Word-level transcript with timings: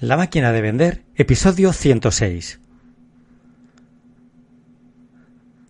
La 0.00 0.16
máquina 0.16 0.50
de 0.50 0.62
vender, 0.62 1.02
episodio 1.14 1.74
106. 1.74 2.58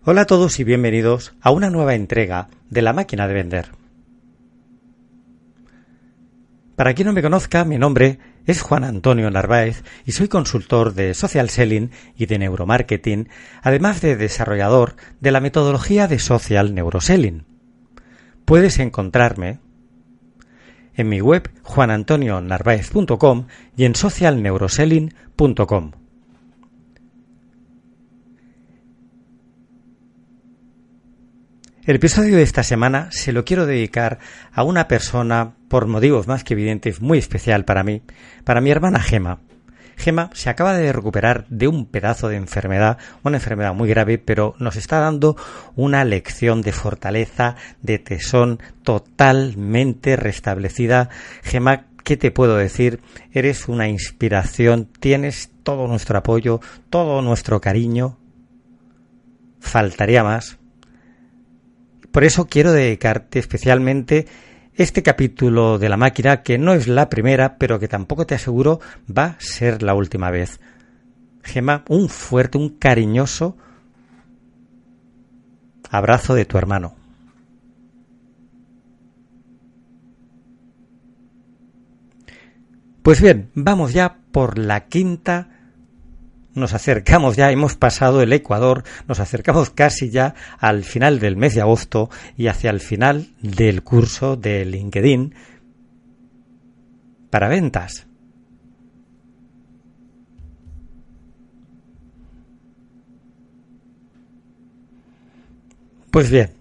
Hola 0.05 0.21
a 0.21 0.25
todos 0.25 0.57
y 0.61 0.63
bienvenidos 0.63 1.33
a 1.41 1.51
una 1.51 1.69
nueva 1.69 1.95
entrega 1.95 2.47
de 2.69 2.81
La 2.81 2.93
máquina 2.93 3.27
de 3.27 3.33
vender. 3.33 3.71
Para 6.77 6.93
quien 6.93 7.07
no 7.07 7.13
me 7.13 7.21
conozca, 7.21 7.65
mi 7.65 7.77
nombre 7.77 8.19
es 8.45 8.61
Juan 8.61 8.85
Antonio 8.85 9.29
Narváez 9.29 9.83
y 10.05 10.13
soy 10.13 10.29
consultor 10.29 10.93
de 10.93 11.13
social 11.13 11.49
selling 11.49 11.91
y 12.15 12.25
de 12.27 12.39
neuromarketing, 12.39 13.27
además 13.61 13.99
de 13.99 14.15
desarrollador 14.15 14.95
de 15.19 15.31
la 15.31 15.41
metodología 15.41 16.07
de 16.07 16.19
social 16.19 16.73
neuroselling. 16.73 17.43
Puedes 18.45 18.79
encontrarme 18.79 19.59
en 20.95 21.09
mi 21.09 21.21
web 21.21 21.49
juanantonionarvaez.com 21.63 23.47
y 23.75 23.85
en 23.85 23.95
socialneuroselling.com. 23.95 25.91
El 31.83 31.95
episodio 31.95 32.37
de 32.37 32.43
esta 32.43 32.61
semana 32.61 33.07
se 33.11 33.33
lo 33.33 33.43
quiero 33.43 33.65
dedicar 33.65 34.19
a 34.53 34.63
una 34.63 34.87
persona, 34.87 35.55
por 35.67 35.87
motivos 35.87 36.27
más 36.27 36.43
que 36.43 36.53
evidentes, 36.53 37.01
muy 37.01 37.17
especial 37.17 37.65
para 37.65 37.83
mí, 37.83 38.03
para 38.43 38.61
mi 38.61 38.69
hermana 38.69 38.99
Gema. 38.99 39.39
Gema 40.01 40.31
se 40.33 40.49
acaba 40.49 40.73
de 40.73 40.91
recuperar 40.91 41.45
de 41.49 41.67
un 41.67 41.85
pedazo 41.85 42.27
de 42.27 42.35
enfermedad, 42.35 42.97
una 43.23 43.37
enfermedad 43.37 43.75
muy 43.75 43.87
grave, 43.87 44.17
pero 44.17 44.55
nos 44.57 44.75
está 44.75 44.99
dando 44.99 45.37
una 45.75 46.03
lección 46.03 46.63
de 46.63 46.71
fortaleza, 46.71 47.55
de 47.83 47.99
tesón 47.99 48.59
totalmente 48.81 50.15
restablecida. 50.15 51.09
Gema, 51.43 51.85
¿qué 52.03 52.17
te 52.17 52.31
puedo 52.31 52.57
decir? 52.57 52.99
Eres 53.31 53.67
una 53.67 53.87
inspiración, 53.87 54.89
tienes 54.99 55.51
todo 55.61 55.87
nuestro 55.87 56.17
apoyo, 56.17 56.61
todo 56.89 57.21
nuestro 57.21 57.61
cariño. 57.61 58.17
Faltaría 59.59 60.23
más. 60.23 60.57
Por 62.11 62.23
eso 62.23 62.47
quiero 62.47 62.71
dedicarte 62.71 63.37
especialmente 63.37 64.25
este 64.75 65.03
capítulo 65.03 65.77
de 65.77 65.89
la 65.89 65.97
máquina, 65.97 66.43
que 66.43 66.57
no 66.57 66.73
es 66.73 66.87
la 66.87 67.09
primera, 67.09 67.57
pero 67.57 67.79
que 67.79 67.87
tampoco 67.87 68.25
te 68.25 68.35
aseguro 68.35 68.79
va 69.09 69.25
a 69.25 69.35
ser 69.39 69.83
la 69.83 69.93
última 69.93 70.31
vez. 70.31 70.59
Gema, 71.43 71.83
un 71.89 72.09
fuerte, 72.09 72.57
un 72.57 72.69
cariñoso 72.77 73.57
abrazo 75.89 76.33
de 76.35 76.45
tu 76.45 76.57
hermano. 76.57 76.95
Pues 83.01 83.19
bien, 83.21 83.49
vamos 83.55 83.93
ya 83.93 84.19
por 84.31 84.57
la 84.57 84.85
quinta 84.85 85.60
nos 86.53 86.73
acercamos 86.73 87.35
ya, 87.35 87.51
hemos 87.51 87.75
pasado 87.75 88.21
el 88.21 88.33
Ecuador, 88.33 88.83
nos 89.07 89.19
acercamos 89.19 89.69
casi 89.69 90.09
ya 90.09 90.35
al 90.59 90.83
final 90.83 91.19
del 91.19 91.37
mes 91.37 91.55
de 91.55 91.61
agosto 91.61 92.09
y 92.37 92.47
hacia 92.47 92.69
el 92.69 92.79
final 92.79 93.27
del 93.41 93.83
curso 93.83 94.35
de 94.35 94.65
LinkedIn 94.65 95.33
para 97.29 97.47
ventas. 97.47 98.07
Pues 106.11 106.29
bien, 106.29 106.51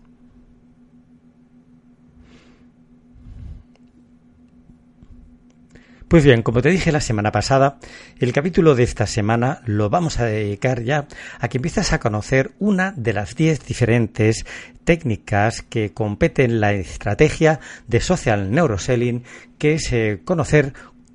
Pues 6.10 6.24
bien, 6.24 6.42
como 6.42 6.60
te 6.60 6.70
dije 6.70 6.90
la 6.90 7.00
semana 7.00 7.30
pasada, 7.30 7.78
el 8.18 8.32
capítulo 8.32 8.74
de 8.74 8.82
esta 8.82 9.06
semana 9.06 9.62
lo 9.64 9.90
vamos 9.90 10.18
a 10.18 10.24
dedicar 10.24 10.82
ya 10.82 11.06
a 11.38 11.46
que 11.46 11.58
empiezas 11.58 11.92
a 11.92 12.00
conocer 12.00 12.50
una 12.58 12.92
de 12.96 13.12
las 13.12 13.36
10 13.36 13.64
diferentes 13.64 14.44
técnicas 14.82 15.62
que 15.62 15.92
competen 15.92 16.58
la 16.58 16.72
estrategia 16.72 17.60
de 17.86 18.00
social 18.00 18.50
neuroselling, 18.50 19.22
que 19.56 19.74
es 19.74 19.92
eh, 19.92 20.20
conocer 20.24 20.72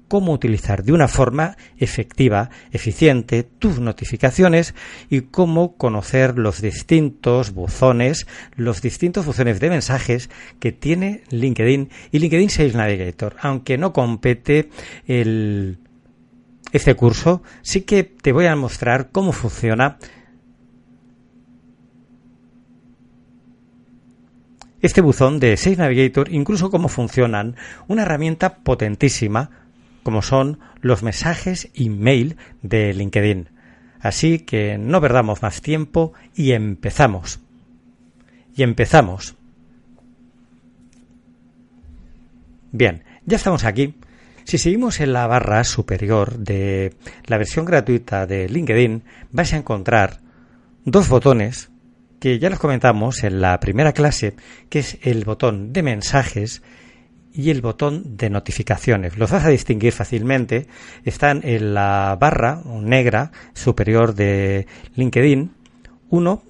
cómo 0.07 0.33
utilizar 0.33 0.83
de 0.83 0.93
una 0.93 1.07
forma 1.07 1.57
efectiva, 1.77 2.49
eficiente 2.71 3.43
tus 3.43 3.79
notificaciones 3.79 4.75
y 5.09 5.21
cómo 5.21 5.75
conocer 5.75 6.37
los 6.37 6.61
distintos 6.61 7.53
buzones, 7.53 8.27
los 8.55 8.81
distintos 8.81 9.25
buzones 9.25 9.59
de 9.59 9.69
mensajes 9.69 10.29
que 10.59 10.71
tiene 10.71 11.23
LinkedIn 11.29 11.89
y 12.11 12.19
LinkedIn 12.19 12.49
Sales 12.49 12.75
Navigator. 12.75 13.35
Aunque 13.41 13.77
no 13.77 13.93
compete 13.93 14.69
el, 15.07 15.79
este 16.71 16.95
curso, 16.95 17.41
sí 17.61 17.81
que 17.81 18.03
te 18.03 18.31
voy 18.31 18.45
a 18.45 18.55
mostrar 18.55 19.09
cómo 19.11 19.31
funciona 19.31 19.97
este 24.81 25.01
buzón 25.01 25.39
de 25.39 25.57
Sales 25.57 25.79
Navigator, 25.79 26.31
incluso 26.31 26.69
cómo 26.69 26.89
funcionan, 26.89 27.55
una 27.87 28.03
herramienta 28.03 28.57
potentísima 28.57 29.64
como 30.05 30.21
son 30.21 30.59
los 30.81 31.01
mensajes 31.01 31.71
email 31.73 32.37
de 32.61 32.93
LinkedIn. 32.93 33.49
Así 33.99 34.37
que 34.37 34.77
no 34.77 35.01
perdamos 35.01 35.41
más 35.41 35.63
tiempo 35.63 36.13
y 36.35 36.51
empezamos. 36.51 37.39
Y 38.55 38.61
empezamos. 38.61 39.33
Bien, 42.71 43.03
ya 43.25 43.37
estamos 43.37 43.63
aquí. 43.63 43.95
Si 44.43 44.59
seguimos 44.59 44.99
en 44.99 45.11
la 45.11 45.25
barra 45.25 45.63
superior 45.63 46.37
de 46.37 46.93
la 47.25 47.39
versión 47.39 47.65
gratuita 47.65 48.27
de 48.27 48.47
LinkedIn, 48.47 49.01
vais 49.31 49.53
a 49.53 49.57
encontrar 49.57 50.21
dos 50.83 51.09
botones 51.09 51.71
que 52.19 52.37
ya 52.37 52.51
los 52.51 52.59
comentamos 52.59 53.23
en 53.23 53.41
la 53.41 53.59
primera 53.59 53.91
clase, 53.93 54.35
que 54.69 54.79
es 54.79 54.99
el 55.01 55.25
botón 55.25 55.73
de 55.73 55.81
mensajes 55.81 56.61
y 57.35 57.49
el 57.49 57.61
botón 57.61 58.17
de 58.17 58.29
notificaciones. 58.29 59.17
Los 59.17 59.31
vas 59.31 59.45
a 59.45 59.49
distinguir 59.49 59.91
fácilmente. 59.91 60.67
Están 61.03 61.41
en 61.43 61.73
la 61.73 62.17
barra 62.19 62.61
negra 62.65 63.31
superior 63.53 64.15
de 64.15 64.67
LinkedIn. 64.95 65.51
Uno, 66.09 66.43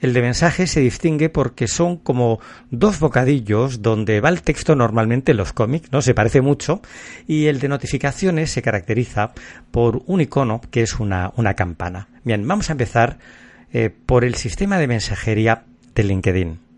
el 0.00 0.12
de 0.12 0.20
mensajes 0.20 0.70
se 0.70 0.80
distingue 0.80 1.28
porque 1.28 1.68
son 1.68 1.96
como 1.96 2.40
dos 2.70 2.98
bocadillos 2.98 3.82
donde 3.82 4.20
va 4.20 4.28
el 4.28 4.42
texto 4.42 4.74
normalmente 4.74 5.30
en 5.30 5.38
los 5.38 5.52
cómics, 5.52 5.90
¿no? 5.92 6.02
Se 6.02 6.12
parece 6.12 6.40
mucho. 6.40 6.82
Y 7.26 7.46
el 7.46 7.60
de 7.60 7.68
notificaciones 7.68 8.50
se 8.50 8.62
caracteriza 8.62 9.32
por 9.70 10.02
un 10.06 10.20
icono 10.20 10.60
que 10.70 10.82
es 10.82 11.00
una, 11.00 11.32
una 11.36 11.54
campana. 11.54 12.08
Bien, 12.24 12.46
vamos 12.46 12.68
a 12.68 12.72
empezar 12.72 13.18
eh, 13.72 13.90
por 13.90 14.24
el 14.24 14.34
sistema 14.34 14.76
de 14.78 14.88
mensajería 14.88 15.64
de 15.94 16.04
LinkedIn. 16.04 16.71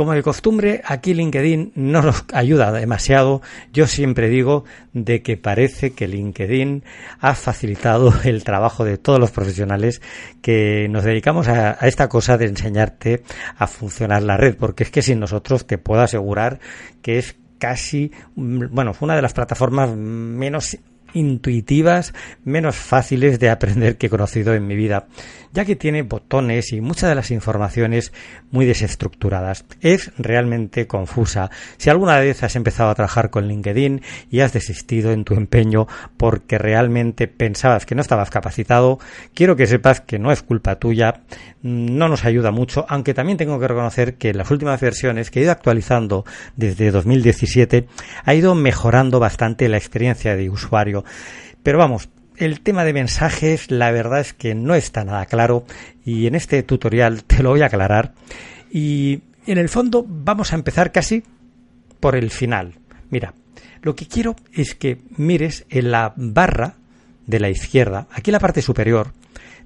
Como 0.00 0.14
de 0.14 0.22
costumbre, 0.22 0.80
aquí 0.86 1.12
LinkedIn 1.12 1.72
no 1.74 2.00
nos 2.00 2.24
ayuda 2.32 2.72
demasiado. 2.72 3.42
Yo 3.70 3.86
siempre 3.86 4.30
digo 4.30 4.64
de 4.94 5.20
que 5.20 5.36
parece 5.36 5.92
que 5.92 6.08
LinkedIn 6.08 6.84
ha 7.18 7.34
facilitado 7.34 8.10
el 8.24 8.42
trabajo 8.42 8.86
de 8.86 8.96
todos 8.96 9.20
los 9.20 9.30
profesionales 9.30 10.00
que 10.40 10.88
nos 10.88 11.04
dedicamos 11.04 11.48
a, 11.48 11.72
esta 11.86 12.08
cosa 12.08 12.38
de 12.38 12.46
enseñarte 12.46 13.24
a 13.58 13.66
funcionar 13.66 14.22
la 14.22 14.38
red, 14.38 14.56
porque 14.56 14.84
es 14.84 14.90
que 14.90 15.02
sin 15.02 15.20
nosotros 15.20 15.66
te 15.66 15.76
puedo 15.76 16.00
asegurar 16.00 16.60
que 17.02 17.18
es 17.18 17.36
casi, 17.58 18.10
bueno, 18.36 18.94
una 19.00 19.14
de 19.14 19.20
las 19.20 19.34
plataformas 19.34 19.94
menos 19.94 20.78
intuitivas, 21.14 22.14
menos 22.44 22.76
fáciles 22.76 23.38
de 23.38 23.50
aprender 23.50 23.96
que 23.96 24.06
he 24.06 24.10
conocido 24.10 24.54
en 24.54 24.66
mi 24.66 24.76
vida, 24.76 25.06
ya 25.52 25.64
que 25.64 25.76
tiene 25.76 26.02
botones 26.02 26.72
y 26.72 26.80
muchas 26.80 27.08
de 27.08 27.14
las 27.14 27.30
informaciones 27.30 28.12
muy 28.50 28.66
desestructuradas. 28.66 29.64
Es 29.80 30.12
realmente 30.18 30.86
confusa. 30.86 31.50
Si 31.76 31.90
alguna 31.90 32.18
vez 32.18 32.42
has 32.42 32.56
empezado 32.56 32.90
a 32.90 32.94
trabajar 32.94 33.30
con 33.30 33.48
LinkedIn 33.48 34.02
y 34.30 34.40
has 34.40 34.52
desistido 34.52 35.12
en 35.12 35.24
tu 35.24 35.34
empeño 35.34 35.86
porque 36.16 36.58
realmente 36.58 37.28
pensabas 37.28 37.86
que 37.86 37.94
no 37.94 38.02
estabas 38.02 38.30
capacitado, 38.30 38.98
quiero 39.34 39.56
que 39.56 39.66
sepas 39.66 40.00
que 40.00 40.18
no 40.18 40.32
es 40.32 40.42
culpa 40.42 40.76
tuya, 40.76 41.22
no 41.62 42.08
nos 42.08 42.24
ayuda 42.24 42.50
mucho, 42.50 42.86
aunque 42.88 43.14
también 43.14 43.38
tengo 43.38 43.58
que 43.58 43.68
reconocer 43.68 44.14
que 44.14 44.30
en 44.30 44.38
las 44.38 44.50
últimas 44.50 44.80
versiones 44.80 45.30
que 45.30 45.40
he 45.40 45.42
ido 45.42 45.52
actualizando 45.52 46.24
desde 46.56 46.90
2017 46.90 47.86
ha 48.24 48.34
ido 48.34 48.54
mejorando 48.54 49.20
bastante 49.20 49.68
la 49.68 49.76
experiencia 49.76 50.36
de 50.36 50.50
usuario. 50.50 50.99
Pero 51.62 51.78
vamos, 51.78 52.08
el 52.36 52.60
tema 52.60 52.84
de 52.84 52.92
mensajes, 52.92 53.70
la 53.70 53.90
verdad 53.90 54.20
es 54.20 54.32
que 54.32 54.54
no 54.54 54.74
está 54.74 55.04
nada 55.04 55.26
claro 55.26 55.64
y 56.04 56.26
en 56.26 56.34
este 56.34 56.62
tutorial 56.62 57.24
te 57.26 57.42
lo 57.42 57.50
voy 57.50 57.62
a 57.62 57.66
aclarar. 57.66 58.14
Y 58.70 59.22
en 59.46 59.58
el 59.58 59.68
fondo 59.68 60.04
vamos 60.06 60.52
a 60.52 60.56
empezar 60.56 60.92
casi 60.92 61.22
por 62.00 62.16
el 62.16 62.30
final. 62.30 62.74
Mira, 63.10 63.34
lo 63.82 63.94
que 63.94 64.06
quiero 64.06 64.36
es 64.52 64.74
que 64.74 65.02
mires 65.16 65.66
en 65.68 65.90
la 65.90 66.14
barra 66.16 66.76
de 67.26 67.40
la 67.40 67.50
izquierda, 67.50 68.08
aquí 68.12 68.30
en 68.30 68.32
la 68.32 68.40
parte 68.40 68.62
superior, 68.62 69.12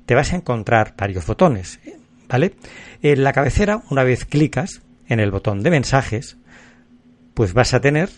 te 0.06 0.14
vas 0.14 0.32
a 0.32 0.36
encontrar 0.36 0.94
varios 0.96 1.26
botones, 1.26 1.80
¿vale? 2.28 2.54
En 3.02 3.24
la 3.24 3.32
cabecera, 3.32 3.82
una 3.90 4.04
vez 4.04 4.24
clicas 4.24 4.82
en 5.08 5.20
el 5.20 5.30
botón 5.30 5.62
de 5.62 5.70
mensajes, 5.70 6.36
pues 7.34 7.52
vas 7.52 7.74
a 7.74 7.80
tener 7.80 8.10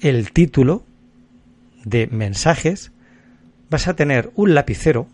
el 0.00 0.32
título 0.32 0.84
de 1.84 2.06
mensajes, 2.08 2.92
vas 3.70 3.88
a 3.88 3.94
tener 3.94 4.30
un 4.34 4.54
lapicero 4.54 5.08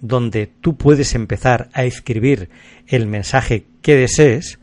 donde 0.00 0.46
tú 0.46 0.76
puedes 0.76 1.14
empezar 1.14 1.68
a 1.72 1.84
escribir 1.84 2.50
el 2.86 3.06
mensaje 3.06 3.66
que 3.82 3.96
desees. 3.96 4.58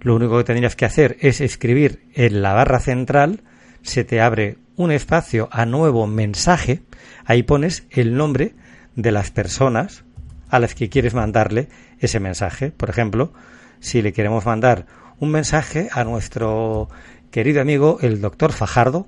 Lo 0.00 0.14
único 0.14 0.38
que 0.38 0.44
tendrías 0.44 0.76
que 0.76 0.86
hacer 0.86 1.16
es 1.20 1.40
escribir 1.40 2.02
en 2.14 2.42
la 2.42 2.54
barra 2.54 2.80
central, 2.80 3.42
se 3.82 4.04
te 4.04 4.20
abre 4.20 4.56
un 4.76 4.90
espacio 4.90 5.48
a 5.52 5.66
nuevo 5.66 6.06
mensaje, 6.06 6.82
ahí 7.24 7.42
pones 7.42 7.84
el 7.90 8.16
nombre 8.16 8.54
de 8.96 9.12
las 9.12 9.30
personas 9.30 10.04
a 10.48 10.58
las 10.58 10.74
que 10.74 10.88
quieres 10.88 11.14
mandarle 11.14 11.68
ese 11.98 12.20
mensaje. 12.20 12.70
Por 12.70 12.88
ejemplo, 12.88 13.32
si 13.78 14.02
le 14.02 14.12
queremos 14.12 14.46
mandar 14.46 14.86
un 15.18 15.30
mensaje 15.30 15.88
a 15.92 16.04
nuestro 16.04 16.88
querido 17.30 17.60
amigo 17.60 17.98
el 18.00 18.20
doctor 18.20 18.52
Fajardo, 18.52 19.06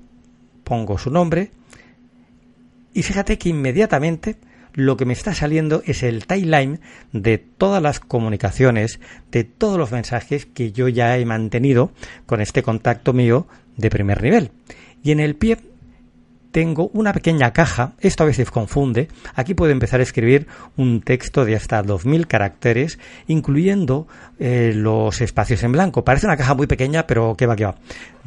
pongo 0.63 0.97
su 0.97 1.09
nombre 1.09 1.51
y 2.93 3.03
fíjate 3.03 3.37
que 3.37 3.49
inmediatamente 3.49 4.37
lo 4.73 4.97
que 4.97 5.05
me 5.05 5.13
está 5.13 5.33
saliendo 5.33 5.83
es 5.85 6.03
el 6.03 6.25
timeline 6.25 6.79
de 7.11 7.37
todas 7.37 7.81
las 7.81 7.99
comunicaciones, 7.99 8.99
de 9.31 9.43
todos 9.43 9.77
los 9.77 9.91
mensajes 9.91 10.45
que 10.45 10.71
yo 10.71 10.87
ya 10.87 11.17
he 11.17 11.25
mantenido 11.25 11.91
con 12.25 12.41
este 12.41 12.63
contacto 12.63 13.13
mío 13.13 13.47
de 13.77 13.89
primer 13.89 14.21
nivel. 14.23 14.51
Y 15.03 15.11
en 15.11 15.19
el 15.19 15.35
pie 15.35 15.57
tengo 16.53 16.91
una 16.93 17.13
pequeña 17.13 17.51
caja, 17.51 17.93
esto 17.99 18.23
a 18.23 18.27
veces 18.27 18.51
confunde, 18.51 19.07
aquí 19.33 19.55
puedo 19.55 19.71
empezar 19.71 19.99
a 19.99 20.03
escribir 20.03 20.45
un 20.77 21.01
texto 21.01 21.45
de 21.45 21.55
hasta 21.55 21.81
2000 21.81 22.27
caracteres, 22.27 22.99
incluyendo 23.27 24.07
eh, 24.39 24.71
los 24.75 25.19
espacios 25.21 25.63
en 25.63 25.71
blanco. 25.71 26.05
Parece 26.05 26.27
una 26.27 26.37
caja 26.37 26.53
muy 26.53 26.67
pequeña, 26.67 27.07
pero 27.07 27.35
que 27.35 27.47
va, 27.47 27.55
que 27.55 27.65
va. 27.65 27.75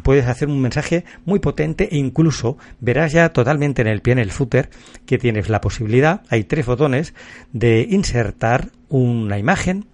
Puedes 0.03 0.27
hacer 0.27 0.49
un 0.49 0.61
mensaje 0.61 1.05
muy 1.25 1.39
potente 1.39 1.89
e 1.93 1.99
incluso 1.99 2.59
verás 2.81 3.13
ya 3.13 3.29
totalmente 3.29 3.83
en 3.83 3.89
el 3.89 4.03
pie, 4.03 4.15
en 4.15 4.19
el 4.19 4.33
footer, 4.33 4.71
que 5.07 5.19
tienes 5.19 5.49
la 5.49 5.61
posibilidad, 5.61 6.23
hay 6.29 6.43
tres 6.43 6.67
botones, 6.67 7.15
de 7.53 7.87
insertar 7.89 8.71
una 8.89 9.39
imagen, 9.39 9.87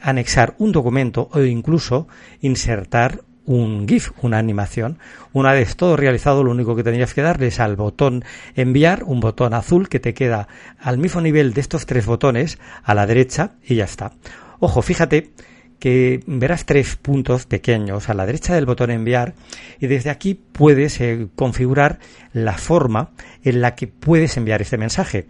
anexar 0.00 0.54
un 0.58 0.70
documento 0.70 1.28
o 1.32 1.40
incluso 1.42 2.06
insertar 2.40 3.22
un 3.46 3.86
GIF, 3.86 4.12
una 4.22 4.38
animación. 4.38 4.98
Una 5.32 5.52
vez 5.52 5.76
todo 5.76 5.96
realizado, 5.96 6.44
lo 6.44 6.50
único 6.50 6.76
que 6.76 6.82
tendrías 6.82 7.14
que 7.14 7.22
darle 7.22 7.48
es 7.48 7.60
al 7.60 7.76
botón 7.76 8.24
enviar, 8.54 9.04
un 9.04 9.20
botón 9.20 9.54
azul 9.54 9.88
que 9.88 10.00
te 10.00 10.14
queda 10.14 10.48
al 10.78 10.98
mismo 10.98 11.20
nivel 11.20 11.52
de 11.52 11.60
estos 11.60 11.86
tres 11.86 12.06
botones 12.06 12.58
a 12.82 12.94
la 12.94 13.06
derecha 13.06 13.52
y 13.64 13.76
ya 13.76 13.84
está. 13.84 14.12
Ojo, 14.60 14.82
fíjate 14.82 15.32
que 15.78 16.22
verás 16.26 16.64
tres 16.64 16.96
puntos 16.96 17.46
pequeños 17.46 18.08
a 18.08 18.14
la 18.14 18.24
derecha 18.24 18.54
del 18.54 18.64
botón 18.64 18.90
enviar 18.90 19.34
y 19.80 19.86
desde 19.86 20.10
aquí 20.10 20.34
puedes 20.34 21.00
eh, 21.00 21.28
configurar 21.34 21.98
la 22.32 22.54
forma 22.54 23.10
en 23.42 23.60
la 23.60 23.74
que 23.74 23.88
puedes 23.88 24.36
enviar 24.36 24.62
este 24.62 24.78
mensaje. 24.78 25.26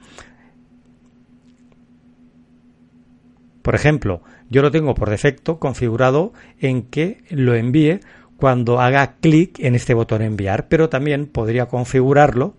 Por 3.63 3.75
ejemplo, 3.75 4.23
yo 4.51 4.63
lo 4.63 4.71
tengo 4.71 4.95
por 4.95 5.11
defecto 5.11 5.59
configurado 5.59 6.33
en 6.61 6.83
que 6.83 7.23
lo 7.31 7.55
envíe 7.55 8.01
cuando 8.37 8.81
haga 8.81 9.15
clic 9.21 9.59
en 9.61 9.75
este 9.75 9.95
botón 9.95 10.23
enviar, 10.23 10.69
pero 10.69 10.89
también 10.89 11.27
podría 11.27 11.67
configurarlo 11.67 12.55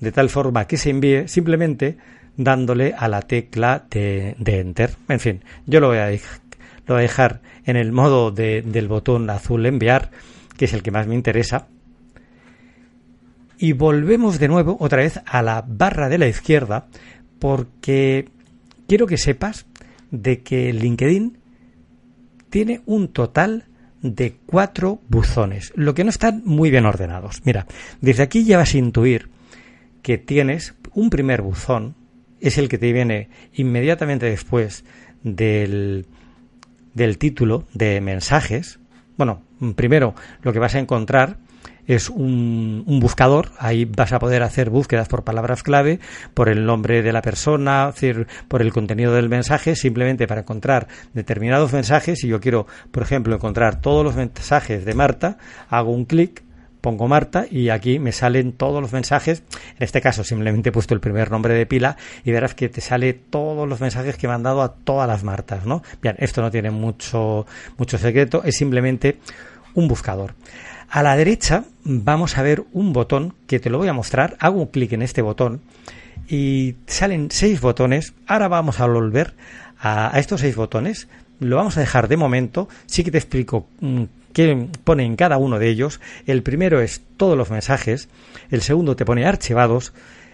de 0.00 0.12
tal 0.12 0.28
forma 0.28 0.66
que 0.66 0.76
se 0.76 0.90
envíe 0.90 1.28
simplemente 1.28 1.96
dándole 2.36 2.94
a 2.96 3.08
la 3.08 3.22
tecla 3.22 3.86
de, 3.90 4.36
enter. 4.38 4.96
En 5.08 5.20
fin, 5.20 5.42
yo 5.66 5.80
lo 5.80 5.88
voy 5.88 5.98
a, 5.98 6.10
dejar 6.96 7.40
en 7.64 7.76
el 7.76 7.92
modo 7.92 8.30
del 8.30 8.88
botón 8.88 9.28
azul 9.30 9.66
enviar, 9.66 10.10
que 10.56 10.66
es 10.66 10.72
el 10.72 10.82
que 10.82 10.90
más 10.90 11.06
me 11.06 11.14
interesa. 11.14 11.68
Y 13.58 13.72
volvemos 13.72 14.38
de 14.38 14.48
nuevo 14.48 14.76
otra 14.80 14.98
vez 14.98 15.20
a 15.24 15.42
la 15.42 15.64
barra 15.66 16.08
de 16.08 16.18
la 16.18 16.26
izquierda 16.26 16.86
porque 17.38 18.28
quiero 18.86 19.06
que 19.06 19.16
sepas 19.16 19.66
de 20.14 20.42
que 20.42 20.72
LinkedIn 20.72 21.38
tiene 22.50 22.82
un 22.86 23.08
total 23.08 23.64
de 24.00 24.36
cuatro 24.46 25.00
buzones, 25.08 25.72
lo 25.74 25.94
que 25.94 26.04
no 26.04 26.10
están 26.10 26.42
muy 26.44 26.70
bien 26.70 26.86
ordenados. 26.86 27.40
Mira, 27.44 27.66
desde 28.00 28.22
aquí 28.22 28.44
ya 28.44 28.58
vas 28.58 28.74
a 28.74 28.78
intuir 28.78 29.28
que 30.02 30.18
tienes 30.18 30.74
un 30.92 31.10
primer 31.10 31.42
buzón, 31.42 31.96
es 32.40 32.58
el 32.58 32.68
que 32.68 32.78
te 32.78 32.92
viene 32.92 33.28
inmediatamente 33.54 34.26
después 34.26 34.84
del, 35.22 36.06
del 36.92 37.18
título 37.18 37.66
de 37.72 38.00
mensajes. 38.00 38.78
Bueno, 39.16 39.42
primero 39.74 40.14
lo 40.42 40.52
que 40.52 40.58
vas 40.58 40.74
a 40.74 40.80
encontrar 40.80 41.38
es 41.86 42.10
un, 42.10 42.84
buscador, 43.00 43.50
ahí 43.58 43.84
vas 43.84 44.12
a 44.12 44.18
poder 44.18 44.42
hacer 44.42 44.70
búsquedas 44.70 45.08
por 45.08 45.24
palabras 45.24 45.62
clave, 45.62 46.00
por 46.32 46.48
el 46.48 46.64
nombre 46.64 47.02
de 47.02 47.12
la 47.12 47.22
persona, 47.22 47.92
por 48.48 48.62
el 48.62 48.72
contenido 48.72 49.12
del 49.14 49.28
mensaje, 49.28 49.76
simplemente 49.76 50.26
para 50.26 50.42
encontrar 50.42 50.88
determinados 51.12 51.72
mensajes. 51.72 52.20
Si 52.20 52.28
yo 52.28 52.40
quiero, 52.40 52.66
por 52.90 53.02
ejemplo, 53.02 53.34
encontrar 53.34 53.80
todos 53.80 54.04
los 54.04 54.16
mensajes 54.16 54.84
de 54.84 54.94
Marta, 54.94 55.38
hago 55.68 55.92
un 55.92 56.04
clic, 56.04 56.42
pongo 56.84 57.08
Marta 57.08 57.46
y 57.50 57.70
aquí 57.70 57.98
me 57.98 58.12
salen 58.12 58.52
todos 58.52 58.82
los 58.82 58.92
mensajes. 58.92 59.42
En 59.78 59.84
este 59.84 60.02
caso 60.02 60.22
simplemente 60.22 60.68
he 60.68 60.72
puesto 60.72 60.92
el 60.92 61.00
primer 61.00 61.30
nombre 61.30 61.54
de 61.54 61.64
pila 61.64 61.96
y 62.24 62.30
verás 62.30 62.54
que 62.54 62.68
te 62.68 62.82
sale 62.82 63.14
todos 63.14 63.66
los 63.66 63.80
mensajes 63.80 64.18
que 64.18 64.28
me 64.28 64.34
han 64.34 64.42
dado 64.42 64.60
a 64.60 64.74
todas 64.74 65.08
las 65.08 65.24
Martas, 65.24 65.64
¿no? 65.64 65.82
Bien, 66.02 66.14
esto 66.18 66.42
no 66.42 66.50
tiene 66.50 66.70
mucho, 66.70 67.46
mucho 67.78 67.96
secreto, 67.96 68.42
es 68.44 68.56
simplemente 68.56 69.18
un 69.74 69.88
buscador. 69.88 70.34
A 70.88 71.02
la 71.02 71.16
derecha 71.16 71.64
vamos 71.84 72.38
a 72.38 72.42
ver 72.42 72.64
un 72.72 72.92
botón 72.92 73.34
que 73.46 73.58
te 73.58 73.70
lo 73.70 73.78
voy 73.78 73.88
a 73.88 73.92
mostrar. 73.92 74.36
Hago 74.38 74.60
un 74.60 74.68
clic 74.68 74.92
en 74.92 75.02
este 75.02 75.22
botón 75.22 75.60
y 76.28 76.76
salen 76.86 77.30
seis 77.30 77.60
botones. 77.60 78.14
Ahora 78.26 78.48
vamos 78.48 78.80
a 78.80 78.86
volver 78.86 79.34
a, 79.78 80.12
estos 80.18 80.40
seis 80.40 80.56
botones. 80.56 81.08
Lo 81.40 81.56
vamos 81.56 81.76
a 81.76 81.80
dejar 81.80 82.08
de 82.08 82.16
momento. 82.16 82.68
Sí 82.86 83.02
que 83.02 83.10
te 83.10 83.18
explico 83.18 83.66
mm, 83.80 84.04
qué 84.32 84.68
pone 84.84 85.04
en 85.04 85.16
cada 85.16 85.36
uno 85.36 85.58
de 85.58 85.68
ellos. 85.68 86.00
El 86.26 86.42
primero 86.42 86.80
es 86.80 87.02
todos 87.16 87.36
los 87.36 87.50
mensajes. 87.50 88.08
El 88.50 88.62
segundo 88.62 88.96
te 88.96 89.04
pone 89.04 89.26
archivados. 89.26 89.92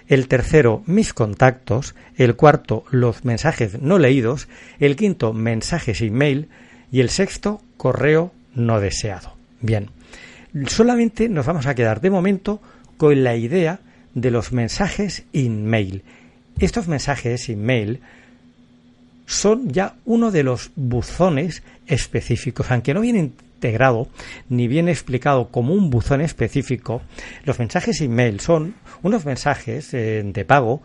El 0.08 0.28
tercero, 0.28 0.82
mis 0.86 1.14
contactos. 1.14 1.94
El 2.16 2.36
cuarto, 2.36 2.84
los 2.90 3.24
mensajes 3.24 3.80
no 3.80 3.98
leídos. 3.98 4.48
El 4.78 4.96
quinto, 4.96 5.32
mensajes 5.32 6.02
email. 6.02 6.48
Y 6.92 7.00
el 7.00 7.08
sexto, 7.08 7.62
correo 7.76 8.32
no 8.54 8.80
deseado. 8.80 9.34
Bien, 9.60 9.90
solamente 10.66 11.28
nos 11.28 11.46
vamos 11.46 11.66
a 11.66 11.74
quedar 11.74 12.00
de 12.00 12.10
momento 12.10 12.60
con 12.96 13.22
la 13.22 13.36
idea 13.36 13.80
de 14.14 14.30
los 14.30 14.52
mensajes 14.52 15.24
in-mail. 15.32 16.02
Estos 16.58 16.88
mensajes 16.88 17.48
in-mail 17.48 18.00
son 19.26 19.70
ya 19.70 19.94
uno 20.04 20.30
de 20.30 20.42
los 20.42 20.72
buzones 20.74 21.62
específicos, 21.86 22.70
aunque 22.70 22.94
no 22.94 23.00
viene 23.00 23.20
integrado 23.20 24.08
ni 24.48 24.66
viene 24.66 24.90
explicado 24.90 25.48
como 25.48 25.74
un 25.74 25.90
buzón 25.90 26.20
específico, 26.20 27.02
los 27.44 27.58
mensajes 27.58 28.00
in-mail 28.00 28.40
son 28.40 28.74
unos 29.02 29.24
mensajes 29.24 29.94
eh, 29.94 30.22
de 30.24 30.44
pago 30.44 30.82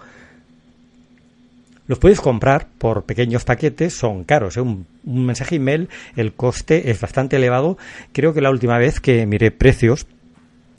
los 1.87 1.99
puedes 1.99 2.19
comprar 2.19 2.67
por 2.77 3.03
pequeños 3.03 3.43
paquetes, 3.43 3.93
son 3.93 4.23
caros. 4.23 4.57
¿eh? 4.57 4.61
Un, 4.61 4.85
mensaje 5.03 5.55
email, 5.55 5.89
el 6.15 6.33
coste 6.33 6.89
es 6.89 6.99
bastante 6.99 7.35
elevado. 7.35 7.77
Creo 8.11 8.33
que 8.33 8.41
la 8.41 8.49
última 8.49 8.77
vez 8.77 8.99
que 8.99 9.25
miré 9.25 9.51
precios 9.51 10.07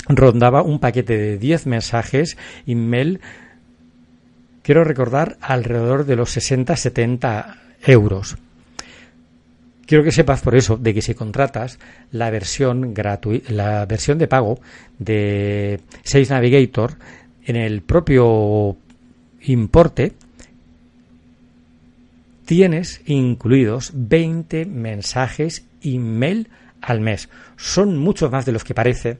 rondaba 0.08 0.62
un 0.62 0.78
paquete 0.78 1.16
de 1.16 1.38
10 1.38 1.66
mensajes 1.66 2.36
email, 2.66 3.20
quiero 4.62 4.84
recordar, 4.84 5.36
alrededor 5.40 6.06
de 6.06 6.16
los 6.16 6.36
60-70 6.36 7.56
euros. 7.86 8.36
Quiero 9.86 10.02
que 10.02 10.10
sepas 10.10 10.40
por 10.42 10.56
eso 10.56 10.76
de 10.76 10.92
que 10.92 11.02
si 11.02 11.14
contratas 11.14 11.78
la 12.10 12.30
versión 12.30 12.92
gratuita, 12.92 13.52
la 13.52 13.86
versión 13.86 14.18
de 14.18 14.26
pago 14.26 14.58
de 14.98 15.80
Sales 16.02 16.30
Navigator 16.30 16.94
en 17.44 17.54
el 17.54 17.82
propio 17.82 18.76
importe 19.42 20.14
tienes 22.46 23.02
incluidos 23.04 23.92
20 23.94 24.64
mensajes 24.64 25.66
email 25.82 26.48
al 26.80 27.00
mes. 27.00 27.28
Son 27.56 27.98
muchos 27.98 28.30
más 28.30 28.46
de 28.46 28.52
los 28.52 28.64
que 28.64 28.74
parece 28.74 29.18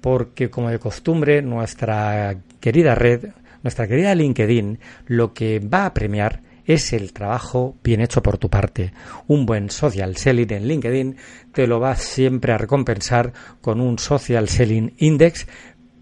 porque 0.00 0.50
como 0.50 0.68
de 0.68 0.78
costumbre 0.78 1.40
nuestra 1.40 2.36
querida 2.60 2.94
red, 2.94 3.30
nuestra 3.62 3.86
querida 3.88 4.14
LinkedIn, 4.14 4.78
lo 5.06 5.32
que 5.32 5.60
va 5.60 5.86
a 5.86 5.94
premiar 5.94 6.42
es 6.66 6.92
el 6.92 7.12
trabajo 7.12 7.76
bien 7.82 8.00
hecho 8.00 8.22
por 8.22 8.38
tu 8.38 8.50
parte. 8.50 8.92
Un 9.28 9.46
buen 9.46 9.70
social 9.70 10.16
selling 10.16 10.52
en 10.52 10.68
LinkedIn 10.68 11.16
te 11.52 11.66
lo 11.66 11.80
va 11.80 11.96
siempre 11.96 12.52
a 12.52 12.58
recompensar 12.58 13.32
con 13.60 13.80
un 13.80 13.98
social 13.98 14.48
selling 14.48 14.92
index, 14.98 15.46